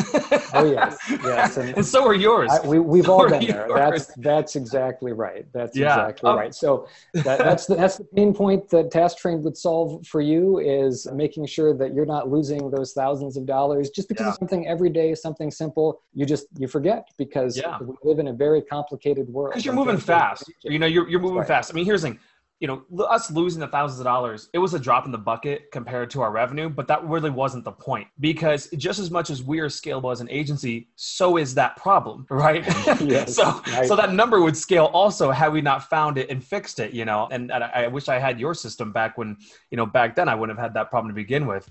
oh 0.54 0.68
yes, 0.68 0.98
yes, 1.08 1.56
and, 1.56 1.76
and 1.76 1.86
so 1.86 2.04
are 2.04 2.14
yours. 2.14 2.50
I, 2.50 2.66
we, 2.66 2.80
we've 2.80 3.04
so 3.04 3.12
all 3.12 3.28
been 3.28 3.46
there. 3.46 3.68
That's 3.72 4.06
that's 4.16 4.56
exactly 4.56 5.12
right. 5.12 5.46
That's 5.52 5.76
yeah. 5.76 5.92
exactly 5.92 6.30
um, 6.30 6.36
right. 6.36 6.52
So 6.52 6.88
that, 7.14 7.38
that's 7.38 7.66
the, 7.66 7.76
that's 7.76 7.98
the 7.98 8.04
pain 8.16 8.34
point 8.34 8.68
that 8.70 8.90
TaskTrain 8.90 9.42
would 9.42 9.56
solve 9.56 10.04
for 10.04 10.20
you 10.20 10.58
is 10.58 11.06
making 11.12 11.46
sure 11.46 11.72
that 11.74 11.94
you're 11.94 12.06
not 12.06 12.28
losing 12.28 12.72
those 12.72 12.92
thousands 12.92 13.36
of 13.36 13.46
dollars 13.46 13.90
just 13.90 14.08
because 14.08 14.24
yeah. 14.24 14.30
of 14.30 14.34
something 14.38 14.66
every 14.66 14.90
day, 14.90 15.14
something 15.14 15.52
simple. 15.52 16.02
You 16.12 16.26
just 16.26 16.48
you 16.58 16.66
forget 16.66 17.06
because 17.18 17.56
yeah. 17.56 17.78
we 17.80 17.94
live 18.02 18.18
in 18.18 18.26
a 18.26 18.32
very 18.32 18.62
complicated 18.62 19.28
world. 19.28 19.52
Because 19.52 19.64
you're 19.64 19.74
moving 19.74 19.96
fast. 19.96 20.50
You 20.64 20.80
know, 20.80 20.86
you're 20.86 21.08
you're 21.08 21.20
moving 21.20 21.38
right. 21.38 21.46
fast. 21.46 21.70
I 21.70 21.74
mean, 21.74 21.84
here's 21.84 22.02
the 22.02 22.08
thing 22.08 22.18
you 22.60 22.68
know, 22.68 22.82
us 23.06 23.30
losing 23.30 23.58
the 23.58 23.66
thousands 23.66 24.00
of 24.00 24.04
dollars, 24.04 24.50
it 24.52 24.58
was 24.58 24.74
a 24.74 24.78
drop 24.78 25.06
in 25.06 25.12
the 25.12 25.18
bucket 25.18 25.72
compared 25.72 26.10
to 26.10 26.20
our 26.20 26.30
revenue, 26.30 26.68
but 26.68 26.86
that 26.88 27.02
really 27.04 27.30
wasn't 27.30 27.64
the 27.64 27.72
point 27.72 28.06
because 28.20 28.68
just 28.76 28.98
as 28.98 29.10
much 29.10 29.30
as 29.30 29.42
we 29.42 29.60
are 29.60 29.68
scalable 29.68 30.12
as 30.12 30.20
an 30.20 30.28
agency, 30.30 30.88
so 30.94 31.38
is 31.38 31.54
that 31.54 31.74
problem, 31.78 32.26
right? 32.30 32.66
yes, 33.00 33.34
so, 33.34 33.62
right. 33.68 33.88
so 33.88 33.96
that 33.96 34.12
number 34.12 34.42
would 34.42 34.56
scale 34.56 34.90
also 34.92 35.30
had 35.30 35.52
we 35.52 35.62
not 35.62 35.88
found 35.88 36.18
it 36.18 36.28
and 36.28 36.44
fixed 36.44 36.80
it, 36.80 36.92
you 36.92 37.06
know. 37.06 37.28
And, 37.30 37.50
and 37.50 37.64
I, 37.64 37.84
I 37.84 37.86
wish 37.88 38.08
I 38.08 38.18
had 38.18 38.38
your 38.38 38.52
system 38.52 38.92
back 38.92 39.16
when, 39.16 39.38
you 39.70 39.78
know, 39.78 39.86
back 39.86 40.14
then 40.14 40.28
I 40.28 40.34
wouldn't 40.34 40.58
have 40.58 40.62
had 40.62 40.74
that 40.74 40.90
problem 40.90 41.08
to 41.08 41.14
begin 41.14 41.46
with. 41.46 41.66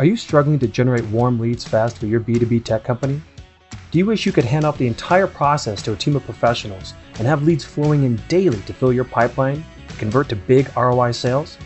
Are 0.00 0.04
you 0.04 0.16
struggling 0.16 0.58
to 0.58 0.66
generate 0.66 1.04
warm 1.04 1.38
leads 1.38 1.64
fast 1.64 1.98
for 1.98 2.06
your 2.06 2.18
B2B 2.18 2.64
tech 2.64 2.82
company? 2.82 3.20
Do 3.92 3.98
you 3.98 4.06
wish 4.06 4.24
you 4.24 4.32
could 4.32 4.46
hand 4.46 4.64
off 4.64 4.78
the 4.78 4.86
entire 4.86 5.26
process 5.26 5.82
to 5.82 5.92
a 5.92 5.96
team 5.96 6.16
of 6.16 6.24
professionals 6.24 6.94
and 7.18 7.26
have 7.26 7.42
leads 7.42 7.62
flowing 7.62 8.04
in 8.04 8.16
daily 8.26 8.62
to 8.62 8.72
fill 8.72 8.90
your 8.90 9.04
pipeline 9.04 9.62
convert 9.98 10.30
to 10.30 10.36
big 10.36 10.74
ROI 10.74 11.12
sales? 11.12 11.58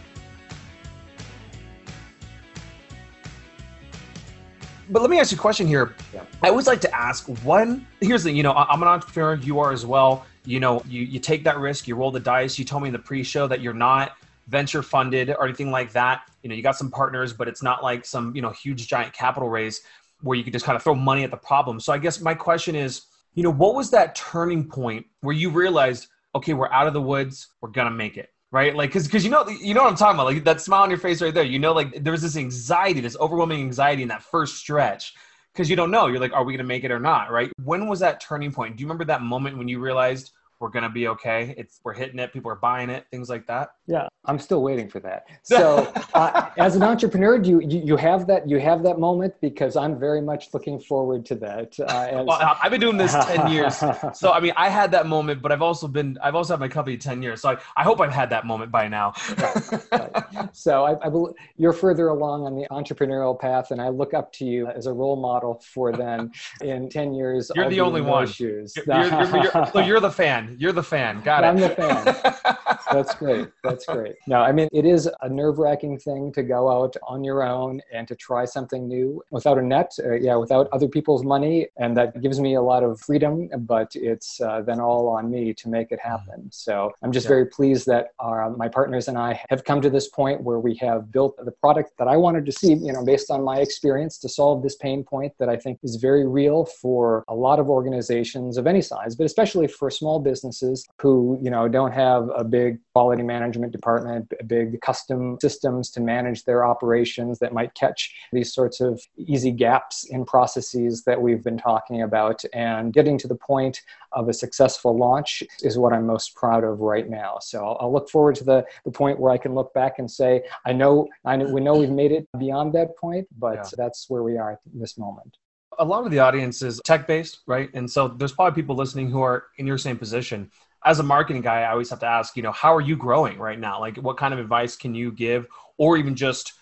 But 4.89 5.03
let 5.03 5.11
me 5.11 5.19
ask 5.19 5.33
you 5.33 5.37
a 5.37 5.41
question 5.41 5.67
here. 5.67 5.97
Yeah. 6.15 6.23
I 6.43 6.49
always 6.49 6.69
like 6.69 6.81
to 6.83 6.97
ask 6.97 7.27
one, 7.45 7.87
here's 8.01 8.23
the, 8.23 8.31
you 8.31 8.45
know, 8.45 8.53
I'm 8.53 8.83
an 8.83 8.89
entrepreneur, 8.89 9.35
you 9.35 9.59
are 9.59 9.73
as 9.73 9.85
well. 9.85 10.25
You 10.45 10.61
know, 10.61 10.81
you, 10.87 11.03
you 11.03 11.19
take 11.19 11.43
that 11.45 11.59
risk, 11.59 11.89
you 11.89 11.97
roll 11.97 12.13
the 12.13 12.21
dice. 12.21 12.57
You 12.57 12.65
told 12.65 12.85
me 12.85 12.91
in 12.91 12.93
the 12.93 13.01
pre 13.01 13.25
show 13.25 13.49
that 13.49 13.61
you're 13.61 13.75
not 13.75 14.13
venture 14.49 14.83
funded 14.83 15.31
or 15.31 15.45
anything 15.45 15.71
like 15.71 15.93
that. 15.93 16.23
You 16.43 16.49
know, 16.49 16.55
you 16.55 16.63
got 16.63 16.77
some 16.77 16.91
partners, 16.91 17.33
but 17.33 17.49
it's 17.49 17.63
not 17.63 17.83
like 17.83 18.05
some, 18.05 18.35
you 18.35 18.43
know, 18.43 18.51
huge 18.51 18.87
giant 18.87 19.13
capital 19.13 19.49
raise 19.49 19.81
where 20.23 20.37
you 20.37 20.45
could 20.45 20.53
just 20.53 20.65
kind 20.65 20.77
of 20.77 20.83
throw 20.83 20.95
money 20.95 21.25
at 21.25 21.31
the 21.31 21.37
problem. 21.37 21.81
So 21.81 21.93
I 21.93 21.99
guess 21.99 22.21
my 22.21 22.35
question 22.35 22.75
is, 22.75 23.03
you 23.35 23.43
know, 23.43 23.53
what 23.53 23.75
was 23.75 23.91
that 23.91 24.15
turning 24.15 24.67
point 24.67 25.07
where 25.21 25.35
you 25.35 25.51
realized, 25.51 26.09
okay, 26.35 26.55
we're 26.55 26.71
out 26.71 26.87
of 26.87 26.95
the 26.95 27.03
woods, 27.03 27.49
we're 27.61 27.71
gonna 27.71 27.91
make 27.91 28.17
it, 28.17 28.31
right? 28.51 28.75
Like, 28.75 28.93
cause, 28.93 29.07
cause 29.09 29.25
you 29.25 29.31
know, 29.31 29.47
you 29.49 29.75
know 29.75 29.83
what 29.83 29.91
I'm 29.91 29.97
talking 29.97 30.17
about, 30.17 30.27
like 30.27 30.45
that 30.45 30.61
smile 30.61 30.83
on 30.83 30.91
your 30.91 30.99
face 30.99 31.21
right 31.21 31.35
there. 31.35 31.45
You 31.45 31.59
know, 31.59 31.73
like 31.73 32.03
there 32.03 32.13
was 32.13 32.23
this 32.23 32.37
anxiety, 32.37 33.01
this 33.01 33.17
overwhelming 33.19 33.61
anxiety 33.61 34.03
in 34.03 34.09
that 34.09 34.23
first 34.23 34.57
stretch, 34.57 35.15
because 35.53 35.69
you 35.69 35.77
don't 35.77 35.91
know. 35.91 36.07
You're 36.07 36.21
like, 36.21 36.33
are 36.33 36.45
we 36.45 36.55
gonna 36.55 36.65
make 36.65 36.85
it 36.85 36.91
or 36.91 37.01
not, 37.01 37.31
right? 37.31 37.51
When 37.63 37.89
was 37.89 38.01
that 38.01 38.21
turning 38.21 38.53
point? 38.53 38.77
Do 38.77 38.81
you 38.83 38.87
remember 38.87 39.05
that 39.05 39.23
moment 39.23 39.59
when 39.59 39.69
you 39.69 39.81
realized 39.81 40.33
we're 40.61 40.71
gonna 40.71 40.91
be 40.91 41.09
okay. 41.09 41.55
It's 41.57 41.81
we're 41.85 41.95
hitting 41.95 42.19
it. 42.19 42.33
People 42.33 42.51
are 42.51 42.57
buying 42.57 42.91
it. 42.91 43.07
Things 43.11 43.29
like 43.29 43.47
that. 43.47 43.71
Yeah, 43.87 44.09
I'm 44.25 44.39
still 44.39 44.63
waiting 44.63 44.89
for 44.89 45.01
that. 45.01 45.27
So, 45.47 45.93
uh, 46.15 46.51
as 46.59 46.75
an 46.75 46.83
entrepreneur, 46.83 47.39
do 47.39 47.61
you, 47.61 47.61
you 47.61 47.97
have 47.97 48.27
that 48.27 48.49
you 48.49 48.59
have 48.59 48.83
that 48.83 48.99
moment 48.99 49.35
because 49.41 49.77
I'm 49.77 49.99
very 49.99 50.21
much 50.21 50.53
looking 50.53 50.81
forward 50.81 51.25
to 51.27 51.37
that. 51.37 51.79
Uh, 51.79 51.85
as... 51.85 52.27
well, 52.27 52.59
I've 52.61 52.71
been 52.71 52.81
doing 52.81 52.97
this 52.97 53.15
ten 53.27 53.51
years, 53.53 53.77
so 54.13 54.33
I 54.33 54.41
mean, 54.41 54.53
I 54.57 54.69
had 54.69 54.91
that 54.91 55.07
moment, 55.07 55.41
but 55.41 55.53
I've 55.53 55.63
also 55.63 55.87
been 55.87 56.19
I've 56.21 56.35
also 56.35 56.55
had 56.55 56.61
my 56.61 56.69
company 56.69 56.97
ten 56.97 57.23
years, 57.23 57.43
so 57.43 57.51
I, 57.51 57.59
I 57.77 57.85
hope 57.85 58.01
I've 58.01 58.13
had 58.13 58.29
that 58.31 58.45
moment 58.45 58.73
by 58.73 58.89
now. 58.89 59.13
right, 59.39 59.93
right. 59.93 60.57
So 60.57 60.85
I, 60.85 61.07
I 61.07 61.09
believe 61.09 61.35
you're 61.57 61.73
further 61.73 62.09
along 62.09 62.45
on 62.45 62.57
the 62.57 62.67
entrepreneurial 62.73 63.39
path, 63.39 63.71
and 63.71 63.81
I 63.81 63.89
look 63.89 64.15
up 64.15 64.33
to 64.35 64.45
you 64.45 64.67
as 64.67 64.87
a 64.87 64.93
role 64.93 65.17
model 65.17 65.63
for 65.73 65.93
them. 65.93 66.33
in 66.63 66.89
ten 66.89 67.15
years. 67.15 67.51
You're 67.55 67.71
the 67.71 67.81
only 67.81 68.01
one. 68.01 68.27
Shoes. 68.27 68.75
You're, 68.77 68.85
you're, 68.87 69.05
you're, 69.05 69.43
you're, 69.43 69.67
so 69.73 69.79
you're 69.81 70.01
the 70.01 70.11
fan. 70.11 70.46
You're 70.59 70.73
the 70.73 70.83
fan. 70.83 71.21
Got 71.23 71.45
it. 71.45 71.47
I'm 71.49 71.57
the 71.59 71.71
fan. 71.71 72.57
That's 72.93 73.15
great. 73.15 73.49
That's 73.65 73.85
great. 73.87 74.15
No, 74.27 74.41
I 74.41 74.53
mean, 74.53 74.69
it 74.73 74.85
is 74.85 75.09
a 75.23 75.29
nerve 75.29 75.59
wracking 75.59 75.99
thing 75.99 76.33
to 76.33 76.43
go 76.43 76.71
out 76.71 76.97
on 77.07 77.25
your 77.25 77.43
own 77.43 77.81
and 77.93 78.07
to 78.09 78.15
try 78.15 78.45
something 78.45 78.87
new 78.87 79.23
without 79.31 79.59
a 79.59 79.63
net, 79.63 79.93
uh, 80.05 80.15
yeah, 80.15 80.37
without 80.37 80.69
other 80.73 80.89
people's 80.89 81.25
money. 81.25 81.69
And 81.79 81.97
that 81.97 82.21
gives 82.23 82.41
me 82.41 82.55
a 82.55 82.63
lot 82.63 82.83
of 82.83 83.01
freedom, 83.01 83.49
but 83.61 83.91
it's 83.95 84.41
uh, 84.41 84.63
then 84.63 84.81
all 84.81 85.09
on 85.09 85.31
me 85.31 85.53
to 85.55 85.69
make 85.69 85.91
it 85.91 86.01
happen. 86.01 86.49
So 86.53 86.93
I'm 87.03 87.13
just 87.13 87.25
yeah. 87.25 87.31
very 87.31 87.47
pleased 87.47 87.87
that 87.87 88.09
our, 88.19 88.51
my 88.51 88.69
partners 88.69 89.09
and 89.09 89.19
I 89.19 89.41
have 89.51 89.65
come 89.65 89.81
to 89.83 89.91
this 89.91 90.09
point 90.09 90.43
where 90.43 90.61
we 90.61 90.77
have 90.77 91.11
built 91.11 91.37
the 91.45 91.53
product 91.53 91.93
that 91.99 92.09
I 92.09 92.17
wanted 92.17 92.47
to 92.47 92.53
see, 92.53 92.75
you 92.75 92.93
know, 92.93 93.05
based 93.05 93.31
on 93.31 93.43
my 93.43 93.59
experience 93.59 94.19
to 94.19 94.29
solve 94.29 94.63
this 94.63 94.77
pain 94.77 95.03
point 95.03 95.33
that 95.39 95.49
I 95.49 95.57
think 95.57 95.81
is 95.83 95.97
very 95.97 96.27
real 96.27 96.65
for 96.65 97.25
a 97.29 97.35
lot 97.35 97.59
of 97.59 97.69
organizations 97.69 98.57
of 98.57 98.67
any 98.67 98.83
size, 98.83 99.17
but 99.17 99.25
especially 99.25 99.67
for 99.67 99.91
small 99.91 100.21
businesses 100.37 100.87
who, 101.01 101.39
you 101.43 101.51
know, 101.51 101.67
don't 101.67 101.93
have 101.93 102.29
a 102.37 102.45
big 102.45 102.79
quality 102.93 103.23
management 103.23 103.73
department, 103.73 104.31
a 104.39 104.45
big 104.45 104.79
custom 104.83 105.39
systems 105.41 105.91
to 105.91 106.01
manage 106.01 106.45
their 106.45 106.67
operations 106.67 107.39
that 107.39 107.55
might 107.55 107.73
catch 107.75 108.15
these 108.33 108.53
sorts 108.53 108.83
of 108.83 109.01
easy 109.17 109.51
gaps 109.51 110.05
in 110.11 110.27
processes 110.27 111.05
that 111.05 111.19
we've 111.21 111.43
been 111.43 111.57
talking 111.57 112.03
about. 112.03 112.43
And 112.53 112.93
getting 112.93 113.17
to 113.19 113.29
the 113.29 113.35
point 113.35 113.81
of 114.13 114.29
a 114.29 114.35
successful 114.35 114.95
launch 114.97 115.43
is 115.63 115.79
what 115.79 115.95
I'm 115.95 116.07
most 116.07 116.35
proud 116.35 116.65
of 116.65 116.81
right 116.81 117.09
now. 117.09 117.39
So 117.41 117.65
I'll, 117.65 117.79
I'll 117.81 117.93
look 117.93 118.11
forward 118.11 118.35
to 118.37 118.45
the, 118.45 118.67
the 118.85 118.91
point 118.91 119.19
where 119.19 119.33
I 119.33 119.39
can 119.39 119.55
look 119.55 119.73
back 119.73 119.99
and 119.99 120.11
say, 120.11 120.43
I 120.67 120.75
know, 120.75 121.09
I 121.25 121.37
know 121.37 121.47
we 121.51 121.63
know 121.63 121.79
we've 121.79 121.91
made 122.05 122.13
it 122.13 122.29
beyond 122.39 122.75
that 122.75 122.97
point, 122.99 123.27
but 123.39 123.57
yeah. 123.57 123.71
that's 123.79 124.11
where 124.11 124.23
we 124.23 124.37
are 124.37 124.53
at 124.53 124.61
this 124.75 124.99
moment 124.99 125.39
a 125.79 125.85
lot 125.85 126.05
of 126.05 126.11
the 126.11 126.19
audience 126.19 126.63
is 126.63 126.81
tech 126.85 127.07
based, 127.07 127.41
right? 127.47 127.71
And 127.75 127.91
so 127.91 128.09
there's 128.09 128.33
probably 128.33 128.61
people 128.61 128.77
listening 128.77 129.11
who 129.11 129.23
are 129.23 129.47
in 129.59 129.67
your 129.67 129.79
same 129.79 129.99
position 129.99 130.51
as 130.87 131.01
a 131.01 131.03
marketing 131.03 131.43
guy, 131.43 131.63
I 131.63 131.73
always 131.73 131.91
have 131.91 131.99
to 132.01 132.07
ask, 132.07 132.37
you 132.37 132.43
know, 132.45 132.53
how 132.53 132.75
are 132.75 132.81
you 132.81 132.97
growing 132.97 133.39
right 133.39 133.59
now? 133.59 133.81
Like, 133.81 133.97
what 133.97 134.17
kind 134.17 134.33
of 134.33 134.41
advice 134.41 134.77
can 134.77 134.95
you 134.95 135.11
give, 135.11 135.47
or 135.79 135.97
even 135.97 136.15
just, 136.15 136.53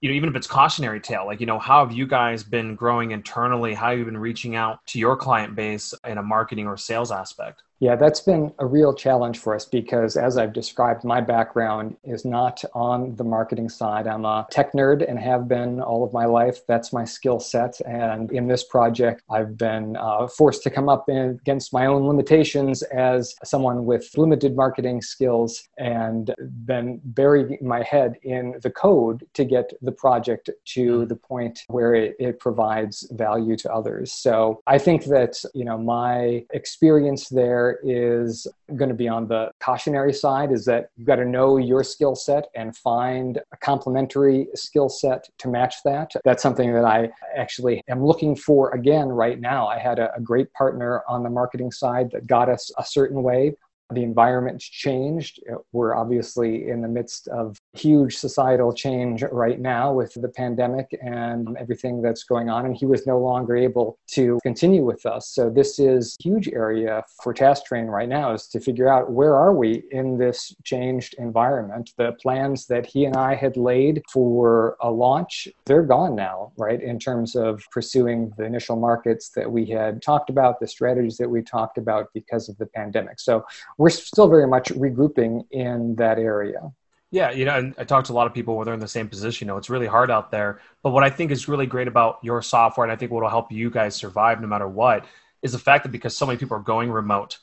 you 0.00 0.08
know, 0.08 0.14
even 0.14 0.28
if 0.30 0.34
it's 0.34 0.46
cautionary 0.46 1.00
tale, 1.00 1.26
like, 1.26 1.38
you 1.38 1.46
know, 1.46 1.58
how 1.58 1.84
have 1.84 1.94
you 1.94 2.06
guys 2.06 2.42
been 2.42 2.74
growing 2.76 3.10
internally? 3.10 3.74
How 3.74 3.90
have 3.90 3.98
you 3.98 4.06
been 4.06 4.16
reaching 4.16 4.56
out 4.56 4.84
to 4.86 4.98
your 4.98 5.16
client 5.16 5.54
base 5.54 5.92
in 6.06 6.16
a 6.16 6.22
marketing 6.22 6.66
or 6.66 6.78
sales 6.78 7.12
aspect? 7.12 7.62
Yeah, 7.80 7.96
that's 7.96 8.20
been 8.20 8.52
a 8.58 8.66
real 8.66 8.94
challenge 8.94 9.38
for 9.38 9.54
us 9.54 9.64
because, 9.64 10.16
as 10.16 10.38
I've 10.38 10.52
described, 10.52 11.04
my 11.04 11.20
background 11.20 11.96
is 12.04 12.24
not 12.24 12.64
on 12.72 13.16
the 13.16 13.24
marketing 13.24 13.68
side. 13.68 14.06
I'm 14.06 14.24
a 14.24 14.46
tech 14.50 14.72
nerd 14.72 15.08
and 15.08 15.18
have 15.18 15.48
been 15.48 15.80
all 15.80 16.04
of 16.04 16.12
my 16.12 16.24
life. 16.24 16.60
That's 16.68 16.92
my 16.92 17.04
skill 17.04 17.40
set. 17.40 17.80
And 17.80 18.30
in 18.30 18.46
this 18.46 18.64
project, 18.64 19.22
I've 19.28 19.58
been 19.58 19.96
uh, 19.96 20.28
forced 20.28 20.62
to 20.62 20.70
come 20.70 20.88
up 20.88 21.08
in, 21.08 21.38
against 21.42 21.72
my 21.72 21.86
own 21.86 22.06
limitations 22.06 22.82
as 22.84 23.34
someone 23.44 23.84
with 23.84 24.08
limited 24.16 24.54
marketing 24.54 25.02
skills 25.02 25.68
and 25.76 26.32
been 26.64 27.00
burying 27.04 27.58
my 27.60 27.82
head 27.82 28.14
in 28.22 28.54
the 28.62 28.70
code 28.70 29.26
to 29.34 29.44
get 29.44 29.72
the 29.82 29.92
project 29.92 30.48
to 30.66 31.00
hmm. 31.00 31.06
the 31.06 31.16
point 31.16 31.64
where 31.68 31.94
it, 31.94 32.14
it 32.20 32.38
provides 32.38 33.06
value 33.12 33.56
to 33.56 33.72
others. 33.72 34.12
So 34.12 34.62
I 34.66 34.78
think 34.78 35.04
that, 35.06 35.42
you 35.54 35.64
know, 35.64 35.76
my 35.76 36.44
experience 36.52 37.28
there 37.28 37.63
is 37.82 38.46
going 38.76 38.88
to 38.88 38.94
be 38.94 39.08
on 39.08 39.28
the 39.28 39.50
cautionary 39.60 40.12
side 40.12 40.52
is 40.52 40.64
that 40.64 40.88
you've 40.96 41.06
got 41.06 41.16
to 41.16 41.24
know 41.24 41.56
your 41.56 41.84
skill 41.84 42.14
set 42.14 42.46
and 42.54 42.76
find 42.76 43.38
a 43.52 43.56
complementary 43.58 44.48
skill 44.54 44.88
set 44.88 45.28
to 45.38 45.48
match 45.48 45.76
that. 45.84 46.10
That's 46.24 46.42
something 46.42 46.72
that 46.72 46.84
I 46.84 47.10
actually 47.36 47.82
am 47.88 48.04
looking 48.04 48.34
for 48.36 48.70
again 48.70 49.08
right 49.08 49.40
now. 49.40 49.66
I 49.66 49.78
had 49.78 49.98
a, 49.98 50.14
a 50.14 50.20
great 50.20 50.52
partner 50.52 51.02
on 51.08 51.22
the 51.22 51.30
marketing 51.30 51.72
side 51.72 52.10
that 52.12 52.26
got 52.26 52.48
us 52.48 52.70
a 52.78 52.84
certain 52.84 53.22
way 53.22 53.54
the 53.94 54.02
environment's 54.02 54.64
changed. 54.64 55.40
Uh, 55.50 55.56
we're 55.72 55.94
obviously 55.94 56.68
in 56.68 56.82
the 56.82 56.88
midst 56.88 57.28
of 57.28 57.56
huge 57.72 58.16
societal 58.16 58.72
change 58.72 59.22
right 59.30 59.60
now 59.60 59.92
with 59.92 60.12
the 60.14 60.28
pandemic 60.28 60.98
and 61.02 61.56
everything 61.58 62.02
that's 62.02 62.24
going 62.24 62.48
on, 62.48 62.66
and 62.66 62.76
he 62.76 62.86
was 62.86 63.06
no 63.06 63.18
longer 63.18 63.56
able 63.56 63.98
to 64.08 64.38
continue 64.42 64.84
with 64.84 65.06
us. 65.06 65.28
So 65.28 65.50
this 65.50 65.78
is 65.78 66.16
a 66.20 66.22
huge 66.22 66.48
area 66.48 67.02
for 67.22 67.32
TaskTrain 67.32 67.88
right 67.88 68.08
now 68.08 68.32
is 68.32 68.46
to 68.48 68.60
figure 68.60 68.88
out 68.88 69.10
where 69.10 69.34
are 69.34 69.54
we 69.54 69.84
in 69.90 70.18
this 70.18 70.54
changed 70.64 71.14
environment. 71.18 71.90
The 71.96 72.12
plans 72.20 72.66
that 72.66 72.86
he 72.86 73.04
and 73.04 73.16
I 73.16 73.34
had 73.34 73.56
laid 73.56 74.02
for 74.12 74.76
a 74.80 74.90
launch, 74.90 75.48
they're 75.64 75.82
gone 75.82 76.14
now, 76.14 76.52
right? 76.56 76.80
In 76.82 76.98
terms 76.98 77.36
of 77.36 77.62
pursuing 77.70 78.32
the 78.36 78.44
initial 78.44 78.76
markets 78.76 79.30
that 79.30 79.50
we 79.50 79.66
had 79.66 80.02
talked 80.02 80.30
about, 80.30 80.60
the 80.60 80.66
strategies 80.66 81.16
that 81.18 81.28
we 81.28 81.42
talked 81.42 81.78
about 81.78 82.08
because 82.14 82.48
of 82.48 82.56
the 82.58 82.66
pandemic. 82.66 83.20
So 83.20 83.44
we're 83.84 83.90
still 83.90 84.28
very 84.28 84.46
much 84.46 84.70
regrouping 84.70 85.44
in 85.50 85.94
that 85.96 86.18
area. 86.18 86.72
Yeah, 87.10 87.32
you 87.32 87.44
know, 87.44 87.70
I 87.76 87.84
talk 87.84 88.06
to 88.06 88.12
a 88.12 88.14
lot 88.14 88.26
of 88.26 88.32
people 88.32 88.56
where 88.56 88.64
they're 88.64 88.72
in 88.72 88.80
the 88.80 88.88
same 88.88 89.10
position. 89.10 89.46
You 89.46 89.52
know, 89.52 89.58
it's 89.58 89.68
really 89.68 89.86
hard 89.86 90.10
out 90.10 90.30
there. 90.30 90.62
But 90.82 90.92
what 90.92 91.04
I 91.04 91.10
think 91.10 91.30
is 91.30 91.48
really 91.48 91.66
great 91.66 91.86
about 91.86 92.16
your 92.22 92.40
software, 92.40 92.86
and 92.86 92.90
I 92.90 92.96
think 92.96 93.12
what 93.12 93.22
will 93.22 93.28
help 93.28 93.52
you 93.52 93.68
guys 93.68 93.94
survive 93.94 94.40
no 94.40 94.46
matter 94.46 94.66
what, 94.66 95.04
is 95.42 95.52
the 95.52 95.58
fact 95.58 95.82
that 95.82 95.92
because 95.92 96.16
so 96.16 96.24
many 96.24 96.38
people 96.38 96.56
are 96.56 96.62
going 96.62 96.90
remote, 96.90 97.36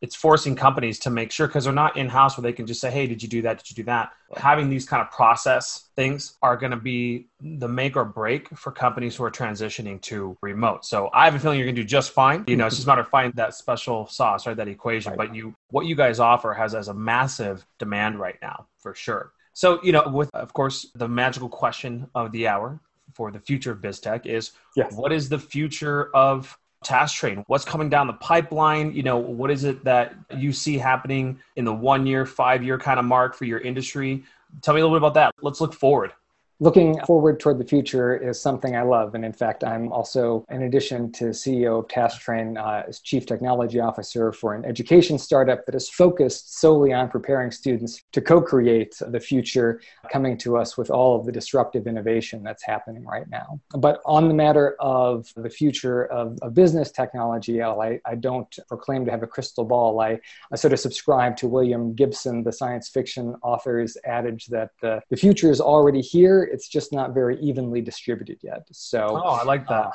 it's 0.00 0.14
forcing 0.14 0.54
companies 0.54 0.98
to 1.00 1.10
make 1.10 1.32
sure 1.32 1.46
because 1.46 1.64
they're 1.64 1.72
not 1.72 1.96
in 1.96 2.08
house 2.08 2.36
where 2.36 2.42
they 2.42 2.52
can 2.52 2.66
just 2.66 2.80
say, 2.80 2.90
"Hey, 2.90 3.06
did 3.06 3.22
you 3.22 3.28
do 3.28 3.42
that? 3.42 3.58
Did 3.58 3.70
you 3.70 3.76
do 3.76 3.84
that?" 3.84 4.12
Having 4.36 4.70
these 4.70 4.86
kind 4.86 5.02
of 5.02 5.10
process 5.10 5.88
things 5.96 6.36
are 6.42 6.56
going 6.56 6.70
to 6.70 6.76
be 6.76 7.26
the 7.40 7.68
make 7.68 7.96
or 7.96 8.04
break 8.04 8.48
for 8.56 8.70
companies 8.70 9.16
who 9.16 9.24
are 9.24 9.30
transitioning 9.30 10.00
to 10.02 10.36
remote. 10.42 10.84
So 10.84 11.10
I 11.12 11.24
have 11.24 11.34
a 11.34 11.38
feeling 11.38 11.58
you're 11.58 11.66
going 11.66 11.76
to 11.76 11.82
do 11.82 11.88
just 11.88 12.12
fine. 12.12 12.44
You 12.46 12.56
know, 12.56 12.66
it's 12.66 12.76
just 12.76 12.86
a 12.86 12.90
matter 12.90 13.00
of 13.00 13.08
finding 13.08 13.32
that 13.36 13.54
special 13.54 14.06
sauce, 14.06 14.46
right? 14.46 14.56
That 14.56 14.68
equation. 14.68 15.10
Right. 15.10 15.18
But 15.18 15.34
you, 15.34 15.54
what 15.70 15.86
you 15.86 15.96
guys 15.96 16.20
offer 16.20 16.52
has 16.54 16.74
as 16.74 16.88
a 16.88 16.94
massive 16.94 17.66
demand 17.78 18.20
right 18.20 18.36
now 18.40 18.66
for 18.78 18.94
sure. 18.94 19.32
So 19.52 19.80
you 19.82 19.92
know, 19.92 20.08
with 20.08 20.30
of 20.34 20.52
course 20.52 20.86
the 20.94 21.08
magical 21.08 21.48
question 21.48 22.08
of 22.14 22.30
the 22.30 22.46
hour 22.46 22.80
for 23.14 23.32
the 23.32 23.40
future 23.40 23.72
of 23.72 23.80
BizTech 23.80 24.26
is, 24.26 24.52
yes. 24.76 24.92
what 24.94 25.12
is 25.12 25.28
the 25.28 25.38
future 25.38 26.14
of 26.14 26.56
TaskTrain? 26.84 27.44
What's 27.46 27.64
coming 27.64 27.88
down 27.88 28.06
the 28.06 28.12
pipeline? 28.14 28.92
You 28.92 29.02
know 29.02 29.18
what 29.18 29.50
is 29.50 29.64
it 29.64 29.84
that 29.84 30.14
you 30.36 30.52
see 30.52 30.78
happening 30.78 31.38
in 31.56 31.64
the 31.64 31.74
one 31.74 32.06
year 32.06 32.24
five 32.26 32.62
year 32.62 32.78
kind 32.78 32.98
of 32.98 33.04
mark 33.04 33.34
for 33.34 33.44
your 33.44 33.60
industry? 33.60 34.24
Tell 34.62 34.74
me 34.74 34.80
a 34.80 34.84
little 34.84 34.98
bit 34.98 35.02
about 35.04 35.14
that. 35.14 35.34
Let's 35.42 35.60
look 35.60 35.74
forward 35.74 36.12
looking 36.60 36.98
forward 37.06 37.38
toward 37.38 37.58
the 37.58 37.64
future 37.64 38.16
is 38.16 38.40
something 38.40 38.74
I 38.74 38.82
love. 38.82 39.14
And 39.14 39.24
in 39.24 39.32
fact, 39.32 39.62
I'm 39.62 39.92
also, 39.92 40.44
in 40.50 40.62
addition 40.62 41.12
to 41.12 41.26
CEO 41.26 41.80
of 41.80 41.88
TaskTrain, 41.88 42.58
uh, 42.58 42.84
as 42.88 43.00
Chief 43.00 43.26
Technology 43.26 43.78
Officer 43.78 44.32
for 44.32 44.54
an 44.54 44.64
education 44.64 45.18
startup 45.18 45.64
that 45.66 45.74
is 45.74 45.88
focused 45.88 46.58
solely 46.58 46.92
on 46.92 47.08
preparing 47.08 47.52
students 47.52 48.02
to 48.12 48.20
co 48.20 48.40
create 48.40 48.96
the 49.00 49.20
future, 49.20 49.80
coming 50.10 50.36
to 50.38 50.56
us 50.56 50.76
with 50.76 50.90
all 50.90 51.18
of 51.18 51.26
the 51.26 51.32
disruptive 51.32 51.86
innovation 51.86 52.42
that's 52.42 52.64
happening 52.64 53.04
right 53.04 53.28
now. 53.28 53.60
But 53.70 54.00
on 54.04 54.26
the 54.26 54.34
matter 54.34 54.76
of 54.80 55.32
the 55.36 55.50
future 55.50 56.06
of, 56.06 56.38
of 56.42 56.54
business 56.54 56.90
technology, 56.90 57.62
I, 57.62 58.00
I 58.04 58.14
don't 58.16 58.58
proclaim 58.66 59.04
to 59.04 59.10
have 59.10 59.22
a 59.22 59.26
crystal 59.26 59.64
ball. 59.64 60.00
I, 60.00 60.18
I 60.52 60.56
sort 60.56 60.72
of 60.72 60.80
subscribe 60.80 61.36
to 61.38 61.48
William 61.48 61.94
Gibson, 61.94 62.42
the 62.42 62.52
science 62.52 62.88
fiction 62.88 63.36
author's 63.42 63.96
adage 64.04 64.46
that 64.46 64.70
uh, 64.82 65.00
the 65.10 65.16
future 65.16 65.50
is 65.50 65.60
already 65.60 66.00
here 66.00 66.47
it's 66.52 66.68
just 66.68 66.92
not 66.92 67.14
very 67.14 67.40
evenly 67.40 67.80
distributed 67.80 68.38
yet. 68.42 68.66
So, 68.72 69.20
oh, 69.24 69.30
I 69.30 69.44
like 69.44 69.66
that. 69.68 69.86
Uh, 69.86 69.90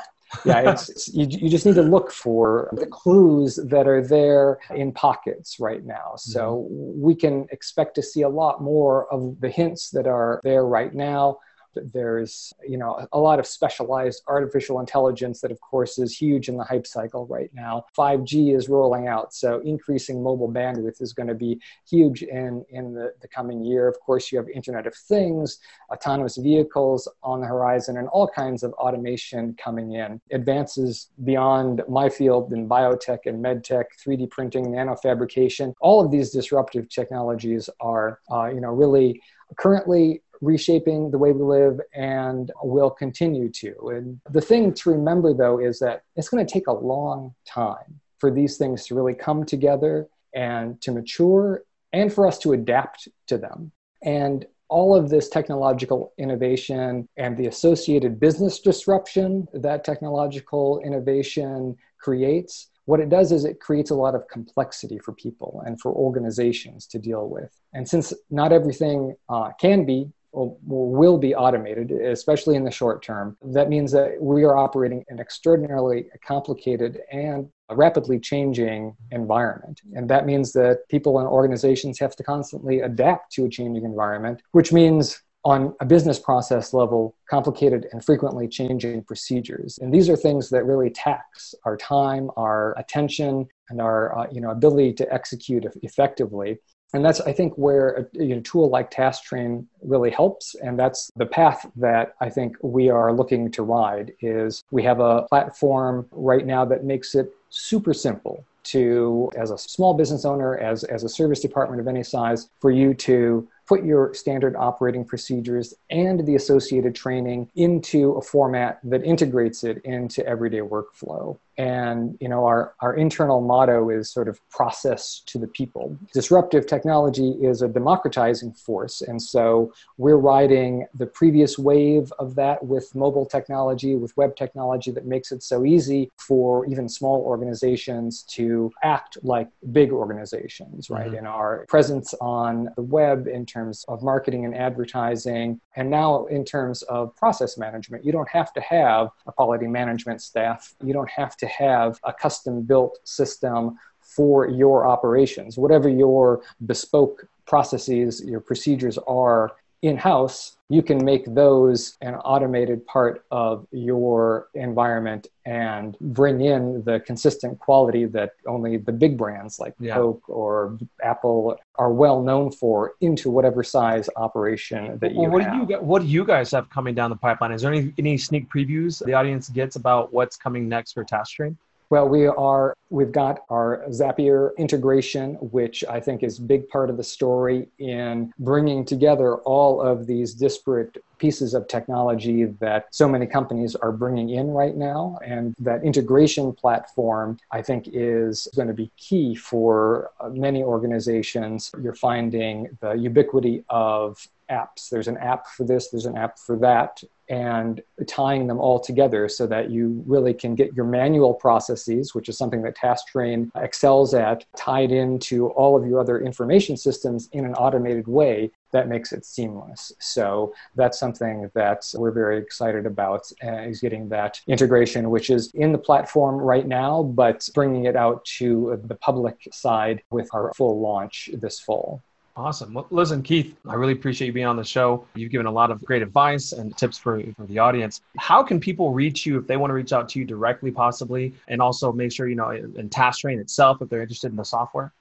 yeah, 0.46 0.72
it's, 0.72 0.90
it's, 0.90 1.08
you, 1.14 1.28
you 1.30 1.50
just 1.50 1.66
need 1.66 1.76
to 1.76 1.84
look 1.84 2.12
for 2.12 2.70
the 2.74 2.88
clues 2.88 3.60
that 3.68 3.88
are 3.88 4.02
there 4.02 4.60
in 4.76 4.92
pockets 4.92 5.60
right 5.60 5.84
now. 5.86 6.14
So 6.18 6.68
mm-hmm. 6.72 7.02
we 7.02 7.16
can 7.16 7.48
expect 7.52 7.96
to 7.96 8.04
see 8.04 8.22
a 8.22 8.30
lot 8.30 8.62
more 8.62 9.12
of 9.14 9.40
the 9.40 9.50
hints 9.50 9.90
that 9.92 10.08
are 10.08 10.42
there 10.44 10.66
right 10.66 10.94
now 10.94 11.38
there's 11.76 12.54
you 12.68 12.78
know 12.78 13.08
a 13.12 13.20
lot 13.20 13.40
of 13.40 13.46
specialized 13.46 14.24
artificial 14.28 14.80
intelligence 14.80 15.42
that 15.42 15.52
of 15.52 15.60
course 15.62 15.98
is 15.98 16.16
huge 16.18 16.50
in 16.50 16.58
the 16.58 16.64
hype 16.64 16.88
cycle 16.88 17.26
right 17.28 17.50
now. 17.54 17.86
5g 17.98 18.56
is 18.56 18.70
rolling 18.70 19.08
out 19.08 19.34
so 19.34 19.60
increasing 19.62 20.22
mobile 20.22 20.52
bandwidth 20.52 21.02
is 21.02 21.14
going 21.14 21.28
to 21.28 21.36
be 21.36 21.60
huge 21.90 22.24
in 22.24 22.66
in 22.70 22.94
the, 22.94 23.14
the 23.22 23.28
coming 23.28 23.64
year. 23.64 23.88
Of 23.88 24.00
course 24.00 24.32
you 24.32 24.38
have 24.38 24.50
internet 24.50 24.88
of 24.88 24.96
things 24.96 25.60
autonomous 25.92 26.38
vehicles 26.38 27.08
on 27.24 27.42
the 27.42 27.48
horizon 27.48 27.98
and 27.98 28.08
all 28.10 28.28
kinds 28.28 28.64
of 28.64 28.74
automation 28.74 29.56
coming 29.64 29.94
in. 29.94 30.20
Advances 30.32 31.10
beyond 31.24 31.84
my 31.88 32.10
field 32.10 32.52
in 32.54 32.68
biotech 32.68 33.20
and 33.26 33.44
medtech 33.44 33.86
3d 34.06 34.30
printing 34.30 34.66
nanofabrication 34.66 35.74
all 35.82 36.04
of 36.04 36.12
these 36.12 36.32
disruptive 36.32 36.90
technologies 36.90 37.70
are 37.80 38.20
uh, 38.32 38.48
you 38.48 38.62
know 38.62 38.70
really 38.70 39.22
currently 39.58 40.22
reshaping 40.44 41.12
the 41.12 41.18
way 41.18 41.32
we 41.32 41.44
live 41.44 41.80
and 41.94 42.52
will 42.64 42.90
continue 42.90 43.50
to. 43.50 43.74
And 43.90 44.20
the 44.30 44.42
thing 44.42 44.74
to 44.74 44.90
remember, 44.92 45.34
though, 45.34 45.60
is 45.60 45.80
that 45.80 46.04
it's 46.16 46.30
going 46.30 46.46
to 46.46 46.52
take 46.52 46.68
a 46.68 46.74
long 46.74 47.34
time 47.46 48.00
for 48.20 48.30
these 48.32 48.58
things 48.58 48.86
to 48.88 48.96
really 48.96 49.14
come 49.14 49.46
together 49.46 50.08
and 50.34 50.80
to 50.82 50.92
mature 50.92 51.64
and 51.92 52.12
for 52.12 52.28
us 52.28 52.40
to 52.40 52.54
adapt 52.54 53.08
to 53.28 53.38
them. 53.38 53.72
And 54.04 54.46
all 54.70 54.96
of 54.96 55.10
this 55.10 55.30
technological 55.30 56.14
innovation 56.18 57.08
and 57.18 57.38
the 57.38 57.48
associated 57.48 58.20
business 58.20 58.60
disruption 58.60 59.48
that 59.54 59.84
technological 59.84 60.82
innovation 60.84 61.78
creates 62.00 62.70
what 62.86 63.00
it 63.00 63.10
does 63.10 63.32
is 63.32 63.46
it 63.46 63.60
creates 63.60 63.92
a 63.92 63.96
lot 63.96 64.14
of 64.16 64.28
complexity 64.28 65.00
for 65.00 65.14
people 65.14 65.64
and 65.66 65.80
for 65.80 65.92
organizations 65.94 66.86
to 66.88 67.00
deal 67.00 67.30
with. 67.30 67.50
And 67.74 67.88
since 67.88 68.14
not 68.30 68.52
everything 68.52 69.16
uh, 69.30 69.52
can 69.60 69.86
be 69.86 70.12
will, 70.34 71.18
be 71.18 71.36
automated, 71.36 71.92
especially 71.92 72.56
in 72.56 72.64
the 72.64 72.72
short 72.72 73.04
term. 73.04 73.38
That 73.44 73.70
means 73.70 73.92
that 73.92 74.20
we 74.20 74.44
are 74.44 74.58
operating 74.58 75.04
an 75.10 75.20
extraordinarily 75.20 76.08
complicated 76.26 77.00
and 77.12 77.50
rapidly 77.72 78.20
changing 78.20 78.96
environment. 79.12 79.82
And 79.94 80.10
that 80.10 80.26
means 80.26 80.52
that 80.54 80.80
people 80.90 81.20
and 81.20 81.28
organizations 81.28 82.00
have 82.00 82.16
to 82.16 82.24
constantly 82.24 82.82
adapt 82.82 83.32
to 83.34 83.46
a 83.46 83.50
changing 83.50 83.86
environment, 83.86 84.42
which 84.52 84.74
means 84.74 85.22
on 85.46 85.76
a 85.82 85.86
business 85.86 86.20
process 86.20 86.74
level, 86.74 87.16
complicated 87.30 87.88
and 87.92 88.04
frequently 88.04 88.48
changing 88.48 89.04
procedures. 89.04 89.78
And 89.80 89.94
these 89.94 90.10
are 90.10 90.16
things 90.16 90.50
that 90.50 90.66
really 90.66 90.90
tax 90.90 91.54
our 91.66 91.76
time, 91.76 92.32
our 92.38 92.74
attention, 92.78 93.48
and 93.70 93.82
our 93.82 94.18
uh, 94.18 94.28
you 94.32 94.40
know, 94.40 94.52
ability 94.52 94.94
to 94.94 95.14
execute 95.14 95.66
effectively 95.82 96.60
and 96.94 97.04
that's 97.04 97.20
i 97.22 97.34
think 97.34 97.54
where 97.56 97.90
a 97.92 98.06
you 98.14 98.36
know, 98.36 98.42
tool 98.42 98.70
like 98.70 98.92
tasktrain 98.92 99.66
really 99.82 100.12
helps. 100.12 100.56
And 100.56 100.80
that's 100.80 101.12
the 101.16 101.26
path 101.26 101.70
that 101.76 102.16
i 102.22 102.30
think 102.30 102.56
we 102.62 102.90
are 102.90 103.12
looking 103.12 103.52
to 103.52 103.64
ride 103.64 104.14
is 104.22 104.64
we 104.72 104.84
have 104.84 105.00
a 105.00 105.24
platform 105.24 106.08
right 106.12 106.46
now 106.46 106.66
that 106.66 106.84
makes 106.84 107.16
it 107.16 107.34
super 107.50 107.94
simple 107.94 108.44
to 108.64 109.30
as 109.36 109.52
a 109.52 109.58
small 109.58 109.94
business 109.94 110.26
owner 110.26 110.58
as, 110.58 110.84
as 110.86 111.04
a 111.04 111.10
service 111.10 111.42
department 111.42 111.82
of 111.82 111.88
any 111.88 112.04
size 112.04 112.50
for 112.60 112.72
you 112.72 112.94
to 112.94 113.48
put 113.68 113.84
your 113.84 114.14
standard 114.14 114.56
operating 114.56 115.06
procedures 115.06 115.74
and 115.90 116.26
the 116.26 116.36
associated 116.36 116.96
training 116.96 117.50
into 117.56 118.14
a 118.14 118.22
format 118.22 118.80
that 118.84 119.04
integrates 119.04 119.64
it 119.64 119.82
into 119.84 120.26
everyday 120.26 120.60
workflow. 120.60 121.38
And 121.58 122.18
you 122.20 122.30
know 122.30 122.46
our, 122.46 122.74
our 122.80 122.96
internal 122.96 123.40
motto 123.40 123.90
is 123.92 124.10
sort 124.10 124.28
of 124.28 124.40
process 124.50 125.22
to 125.28 125.38
the 125.38 125.48
people. 125.48 125.96
Disruptive 126.12 126.66
technology 126.66 127.30
is 127.42 127.62
a 127.62 127.68
democratizing 127.68 128.54
force. 128.54 129.02
And 129.02 129.22
so 129.22 129.72
we're 129.98 130.18
riding 130.18 130.88
the 130.96 131.06
previous 131.06 131.60
wave 131.60 132.12
of 132.18 132.34
that 132.36 132.66
with 132.66 132.94
mobile 132.96 133.26
technology 133.26 133.96
with 133.96 134.16
web 134.18 134.36
technology 134.36 134.90
that 134.92 135.06
makes 135.06 135.32
it 135.32 135.44
so 135.44 135.64
easy 135.64 136.12
for 136.18 136.66
even 136.66 136.90
small 136.90 137.22
organizations 137.22 138.24
to 138.24 138.72
act 138.82 139.18
like 139.24 139.50
big 139.72 139.92
organizations 139.92 140.90
right? 140.90 141.08
Mm-hmm. 141.08 141.18
in 141.18 141.26
our 141.28 141.66
presence 141.68 142.14
on 142.20 142.70
the 142.76 142.82
web 142.82 143.28
in 143.28 143.46
terms 143.54 143.86
of 143.88 144.02
marketing 144.02 144.46
and 144.46 144.56
advertising 144.56 145.60
and 145.76 145.90
now 145.90 146.26
in 146.26 146.44
terms 146.44 146.82
of 146.84 147.16
process 147.16 147.58
management 147.58 148.04
you 148.04 148.12
don't 148.12 148.30
have 148.30 148.52
to 148.54 148.62
have 148.62 149.10
a 149.28 149.32
quality 149.32 149.68
management 149.68 150.22
staff 150.22 150.74
you 150.84 150.94
don't 150.94 151.10
have 151.10 151.38
to 151.38 151.48
have 151.48 152.00
a 152.04 152.14
custom 152.14 152.62
built 152.62 152.98
system 153.04 153.78
for 154.04 154.48
your 154.48 154.86
operations. 154.86 155.58
Whatever 155.58 155.90
your 155.90 156.42
bespoke 156.66 157.26
processes, 157.46 158.24
your 158.24 158.40
procedures 158.40 158.98
are 159.08 159.52
in 159.84 159.98
house, 159.98 160.56
you 160.70 160.82
can 160.82 161.04
make 161.04 161.26
those 161.36 161.98
an 162.00 162.16
automated 162.16 162.88
part 162.88 163.26
of 163.32 163.68
your 163.72 164.48
environment 164.54 165.28
and 165.46 165.98
bring 166.00 166.40
in 166.40 166.82
the 166.86 167.02
consistent 167.02 167.60
quality 167.60 168.06
that 168.06 168.32
only 168.48 168.78
the 168.78 168.94
big 168.94 169.18
brands 169.18 169.60
like 169.60 169.74
yeah. 169.80 169.94
Coke 169.94 170.24
or 170.30 170.80
Apple 171.04 171.58
are 171.76 171.92
well 171.92 172.24
known 172.24 172.50
for 172.50 172.94
into 173.02 173.30
whatever 173.30 173.62
size 173.62 174.10
operation 174.16 174.98
that 175.00 175.12
you 175.12 175.24
well, 175.24 175.32
what 175.32 175.44
have. 175.44 175.68
Do 175.68 175.74
you, 175.74 175.80
what 175.82 176.02
do 176.02 176.08
you 176.08 176.24
guys 176.24 176.50
have 176.52 176.70
coming 176.70 176.96
down 176.96 177.10
the 177.10 177.18
pipeline? 177.18 177.52
Is 177.52 177.62
there 177.62 177.74
any, 177.74 177.94
any 177.98 178.18
sneak 178.18 178.50
previews 178.50 179.04
the 179.04 179.14
audience 179.14 179.50
gets 179.50 179.76
about 179.76 180.14
what's 180.14 180.38
coming 180.38 180.70
next 180.70 180.94
for 180.94 181.04
TaskTrain? 181.04 181.58
Well, 181.94 182.10
we 182.10 182.26
are 182.26 182.74
we've 182.90 183.12
got 183.12 183.42
our 183.52 183.84
Zapier 183.90 184.58
integration, 184.58 185.36
which 185.52 185.84
I 185.88 186.00
think 186.00 186.24
is 186.24 186.40
big 186.40 186.68
part 186.68 186.90
of 186.90 186.98
the 186.98 187.04
story 187.04 187.70
in 187.78 188.34
bringing 188.40 188.84
together 188.84 189.36
all 189.36 189.80
of 189.80 190.08
these 190.08 190.34
disparate 190.34 190.98
pieces 191.20 191.54
of 191.54 191.68
technology 191.68 192.46
that 192.46 192.88
so 192.90 193.08
many 193.08 193.28
companies 193.28 193.76
are 193.76 193.92
bringing 193.92 194.32
in 194.32 194.48
right 194.48 194.76
now. 194.76 195.20
And 195.24 195.54
that 195.60 195.84
integration 195.84 196.52
platform, 196.54 197.38
I 197.52 197.62
think, 197.62 197.88
is 197.94 198.48
going 198.56 198.70
to 198.70 198.74
be 198.74 198.90
key 198.98 199.36
for 199.36 200.10
uh, 200.20 200.30
many 200.30 200.64
organizations. 200.64 201.72
You're 201.80 201.94
finding 201.94 202.76
the 202.82 202.94
ubiquity 202.94 203.66
of 203.70 204.28
apps. 204.50 204.90
There's 204.90 205.08
an 205.08 205.18
app 205.18 205.48
for 205.48 205.64
this, 205.64 205.90
there's 205.90 206.08
an 206.08 206.18
app 206.18 206.40
for 206.40 206.58
that. 206.58 207.04
And 207.30 207.82
tying 208.08 208.48
them 208.48 208.60
all 208.60 208.80
together 208.80 209.30
so 209.30 209.48
that 209.48 209.70
you 209.70 210.04
really 210.06 210.34
can 210.34 210.56
get 210.56 210.74
your 210.74 210.86
manual 210.86 211.34
processes, 211.34 212.14
which 212.14 212.30
is 212.30 212.38
something 212.38 212.62
that 212.64 212.76
TaskTrain 212.78 213.50
excels 213.56 214.14
at, 214.14 214.46
tied 214.58 214.92
into 214.92 215.48
all 215.52 215.78
of 215.78 215.88
your 215.88 216.00
other 216.00 216.20
information 216.20 216.76
systems 216.78 217.30
in 217.32 217.46
an 217.46 217.54
automated 217.56 218.08
way 218.08 218.52
that 218.72 218.90
makes 218.90 219.14
it 219.14 219.24
seamless. 219.24 219.92
So 220.00 220.54
that's 220.76 221.00
something 221.00 221.50
that 221.54 221.84
we're 221.94 222.12
very 222.12 222.40
excited 222.40 222.86
about 222.86 223.32
uh, 223.44 223.62
is 223.62 223.80
getting 223.80 224.10
that 224.10 224.42
integration, 224.48 225.10
which 225.10 225.30
is 225.30 225.52
in 225.54 225.72
the 225.72 225.78
platform 225.78 226.38
right 226.38 226.68
now, 226.68 227.04
but 227.04 227.48
bringing 227.54 227.86
it 227.86 227.96
out 227.96 228.26
to 228.40 228.82
the 228.84 228.96
public 228.96 229.48
side 229.52 230.02
with 230.10 230.28
our 230.34 230.52
full 230.56 230.82
launch 230.82 231.30
this 231.34 231.60
fall. 231.60 232.02
Awesome. 232.36 232.74
Well, 232.74 232.88
listen, 232.90 233.22
Keith, 233.22 233.56
I 233.68 233.76
really 233.76 233.94
appreciate 233.94 234.26
you 234.26 234.34
being 234.34 234.48
on 234.48 234.56
the 234.56 234.64
show. 234.64 235.06
You've 235.14 235.32
given 235.32 235.46
a 235.46 235.52
lot 235.52 235.70
of 235.70 235.84
great 235.86 236.02
advice 236.02 236.52
and 236.52 236.76
tips 236.76 236.98
for, 236.98 237.22
for 237.38 237.46
the 237.46 237.60
audience. 237.60 238.02
How 238.18 238.42
can 238.42 238.60
people 238.60 238.92
reach 238.92 239.24
you 239.24 239.38
if 239.38 239.46
they 239.46 239.56
want 239.56 239.70
to 239.70 239.76
reach 239.76 239.94
out 239.94 240.10
to 240.10 240.20
you 240.20 240.26
directly, 240.26 240.72
possibly? 240.72 241.36
And 241.48 241.62
also 241.62 241.92
make 241.92 242.12
sure, 242.12 242.28
you 242.28 242.36
know, 242.36 242.50
in 242.50 242.90
TaskTrain 242.90 243.40
itself, 243.40 243.84
if 243.84 243.90
they're 243.90 244.02
interested 244.02 244.32
in 244.32 244.36
the 244.36 244.44
software? 244.44 244.92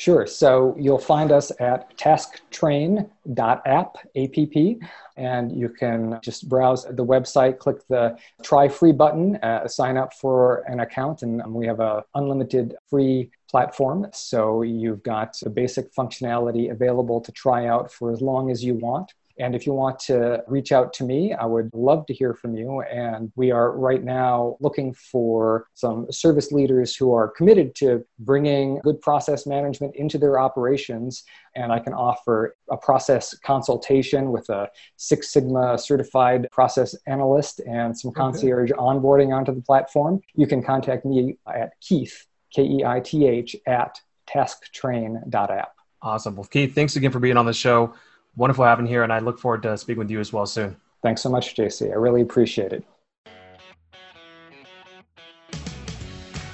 Sure. 0.00 0.26
So 0.26 0.74
you'll 0.78 0.98
find 0.98 1.30
us 1.30 1.52
at 1.60 1.94
tasktrain.app, 1.98 3.66
app, 3.66 3.96
and 5.18 5.52
you 5.52 5.68
can 5.68 6.18
just 6.22 6.48
browse 6.48 6.84
the 6.84 7.04
website, 7.04 7.58
click 7.58 7.86
the 7.88 8.16
try 8.42 8.66
free 8.66 8.92
button, 8.92 9.36
uh, 9.42 9.68
sign 9.68 9.98
up 9.98 10.14
for 10.14 10.64
an 10.68 10.80
account, 10.80 11.20
and 11.20 11.44
we 11.52 11.66
have 11.66 11.80
a 11.80 12.02
unlimited 12.14 12.76
free 12.88 13.30
platform. 13.50 14.06
So 14.14 14.62
you've 14.62 15.02
got 15.02 15.38
the 15.42 15.50
basic 15.50 15.94
functionality 15.94 16.70
available 16.70 17.20
to 17.20 17.30
try 17.32 17.66
out 17.66 17.92
for 17.92 18.10
as 18.10 18.22
long 18.22 18.50
as 18.50 18.64
you 18.64 18.76
want. 18.76 19.12
And 19.40 19.54
if 19.54 19.66
you 19.66 19.72
want 19.72 19.98
to 20.00 20.44
reach 20.46 20.70
out 20.70 20.92
to 20.94 21.04
me, 21.04 21.32
I 21.32 21.46
would 21.46 21.70
love 21.72 22.04
to 22.06 22.14
hear 22.14 22.34
from 22.34 22.54
you. 22.54 22.82
And 22.82 23.32
we 23.36 23.50
are 23.50 23.72
right 23.72 24.04
now 24.04 24.58
looking 24.60 24.92
for 24.92 25.66
some 25.72 26.06
service 26.12 26.52
leaders 26.52 26.94
who 26.94 27.14
are 27.14 27.28
committed 27.28 27.74
to 27.76 28.04
bringing 28.18 28.80
good 28.84 29.00
process 29.00 29.46
management 29.46 29.96
into 29.96 30.18
their 30.18 30.38
operations. 30.38 31.24
And 31.56 31.72
I 31.72 31.78
can 31.78 31.94
offer 31.94 32.54
a 32.70 32.76
process 32.76 33.34
consultation 33.38 34.30
with 34.30 34.50
a 34.50 34.68
Six 34.96 35.32
Sigma 35.32 35.78
certified 35.78 36.46
process 36.52 36.94
analyst 37.06 37.60
and 37.60 37.98
some 37.98 38.12
concierge 38.12 38.70
okay. 38.70 38.78
onboarding 38.78 39.34
onto 39.34 39.54
the 39.54 39.62
platform. 39.62 40.20
You 40.34 40.46
can 40.46 40.62
contact 40.62 41.06
me 41.06 41.38
at 41.52 41.72
Keith, 41.80 42.26
K 42.54 42.62
E 42.62 42.84
I 42.84 43.00
T 43.00 43.26
H, 43.26 43.56
at 43.66 43.98
tasktrain.app. 44.28 45.72
Awesome. 46.02 46.36
Well, 46.36 46.44
Keith, 46.44 46.74
thanks 46.74 46.96
again 46.96 47.10
for 47.10 47.20
being 47.20 47.38
on 47.38 47.46
the 47.46 47.54
show 47.54 47.94
wonderful 48.36 48.64
having 48.64 48.86
you 48.86 48.92
here, 48.92 49.02
and 49.02 49.12
I 49.12 49.18
look 49.18 49.38
forward 49.38 49.62
to 49.62 49.76
speaking 49.76 49.98
with 49.98 50.10
you 50.10 50.20
as 50.20 50.32
well 50.32 50.46
soon. 50.46 50.76
Thanks 51.02 51.22
so 51.22 51.30
much, 51.30 51.54
JC. 51.54 51.90
I 51.90 51.94
really 51.94 52.22
appreciate 52.22 52.72
it. 52.72 52.84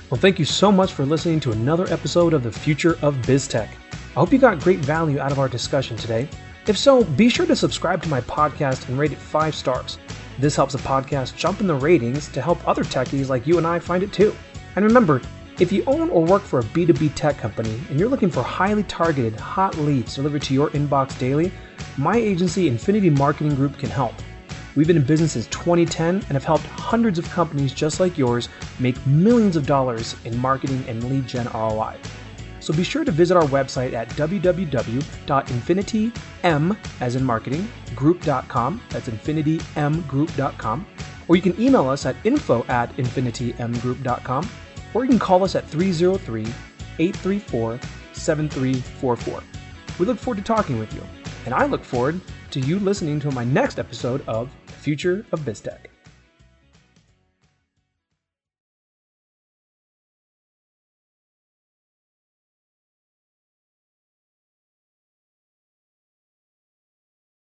Well, 0.08 0.20
thank 0.20 0.38
you 0.38 0.44
so 0.44 0.70
much 0.70 0.92
for 0.92 1.04
listening 1.04 1.40
to 1.40 1.52
another 1.52 1.86
episode 1.92 2.32
of 2.32 2.44
the 2.44 2.52
Future 2.52 2.96
of 3.02 3.16
BizTech. 3.22 3.68
I 3.92 4.20
hope 4.20 4.32
you 4.32 4.38
got 4.38 4.60
great 4.60 4.78
value 4.78 5.18
out 5.18 5.32
of 5.32 5.40
our 5.40 5.48
discussion 5.48 5.96
today. 5.96 6.28
If 6.68 6.78
so, 6.78 7.02
be 7.02 7.28
sure 7.28 7.46
to 7.46 7.56
subscribe 7.56 8.02
to 8.04 8.08
my 8.08 8.20
podcast 8.20 8.88
and 8.88 8.98
rate 8.98 9.12
it 9.12 9.18
five 9.18 9.54
stars. 9.54 9.98
This 10.38 10.54
helps 10.54 10.74
the 10.74 10.78
podcast 10.78 11.36
jump 11.36 11.60
in 11.60 11.66
the 11.66 11.74
ratings 11.74 12.28
to 12.28 12.40
help 12.40 12.66
other 12.68 12.84
techies 12.84 13.28
like 13.28 13.46
you 13.46 13.58
and 13.58 13.66
I 13.66 13.78
find 13.78 14.02
it 14.02 14.12
too. 14.12 14.34
And 14.76 14.84
remember, 14.84 15.22
if 15.58 15.72
you 15.72 15.82
own 15.86 16.10
or 16.10 16.22
work 16.22 16.42
for 16.42 16.58
a 16.58 16.62
B2B 16.62 17.14
tech 17.14 17.38
company 17.38 17.80
and 17.88 17.98
you're 17.98 18.10
looking 18.10 18.30
for 18.30 18.42
highly 18.42 18.82
targeted, 18.82 19.40
hot 19.40 19.74
leads 19.78 20.14
delivered 20.14 20.42
to 20.42 20.52
your 20.52 20.68
inbox 20.70 21.18
daily, 21.18 21.50
my 21.96 22.16
agency, 22.16 22.68
Infinity 22.68 23.08
Marketing 23.08 23.54
Group, 23.54 23.78
can 23.78 23.88
help. 23.88 24.12
We've 24.74 24.86
been 24.86 24.98
in 24.98 25.04
business 25.04 25.32
since 25.32 25.46
2010 25.46 26.16
and 26.16 26.32
have 26.32 26.44
helped 26.44 26.66
hundreds 26.66 27.18
of 27.18 27.24
companies 27.30 27.72
just 27.72 28.00
like 28.00 28.18
yours 28.18 28.50
make 28.78 29.06
millions 29.06 29.56
of 29.56 29.66
dollars 29.66 30.14
in 30.26 30.36
marketing 30.36 30.84
and 30.88 31.02
lead 31.04 31.26
gen 31.26 31.46
ROI. 31.54 31.96
So 32.60 32.74
be 32.74 32.84
sure 32.84 33.04
to 33.04 33.12
visit 33.12 33.38
our 33.38 33.44
website 33.44 33.94
at 33.94 34.10
www.infinitym, 34.10 36.76
as 37.00 37.16
in 37.16 37.24
marketing, 37.24 37.66
group.com. 37.94 38.82
That's 38.90 39.08
infinitymgroup.com. 39.08 40.86
Or 41.28 41.36
you 41.36 41.42
can 41.42 41.60
email 41.60 41.88
us 41.88 42.04
at 42.04 42.16
info 42.24 42.66
at 42.68 42.94
infinitymgroup.com 42.96 44.50
or 44.96 45.04
you 45.04 45.10
can 45.10 45.18
call 45.18 45.44
us 45.44 45.54
at 45.54 45.68
303 45.68 46.40
834 46.98 47.78
7344. 48.14 49.42
We 49.98 50.06
look 50.06 50.18
forward 50.18 50.38
to 50.38 50.42
talking 50.42 50.78
with 50.78 50.94
you, 50.94 51.02
and 51.44 51.52
I 51.52 51.66
look 51.66 51.84
forward 51.84 52.18
to 52.52 52.60
you 52.60 52.78
listening 52.78 53.20
to 53.20 53.30
my 53.30 53.44
next 53.44 53.78
episode 53.78 54.26
of 54.26 54.50
Future 54.80 55.26
of 55.32 55.40
BizTech. 55.40 55.88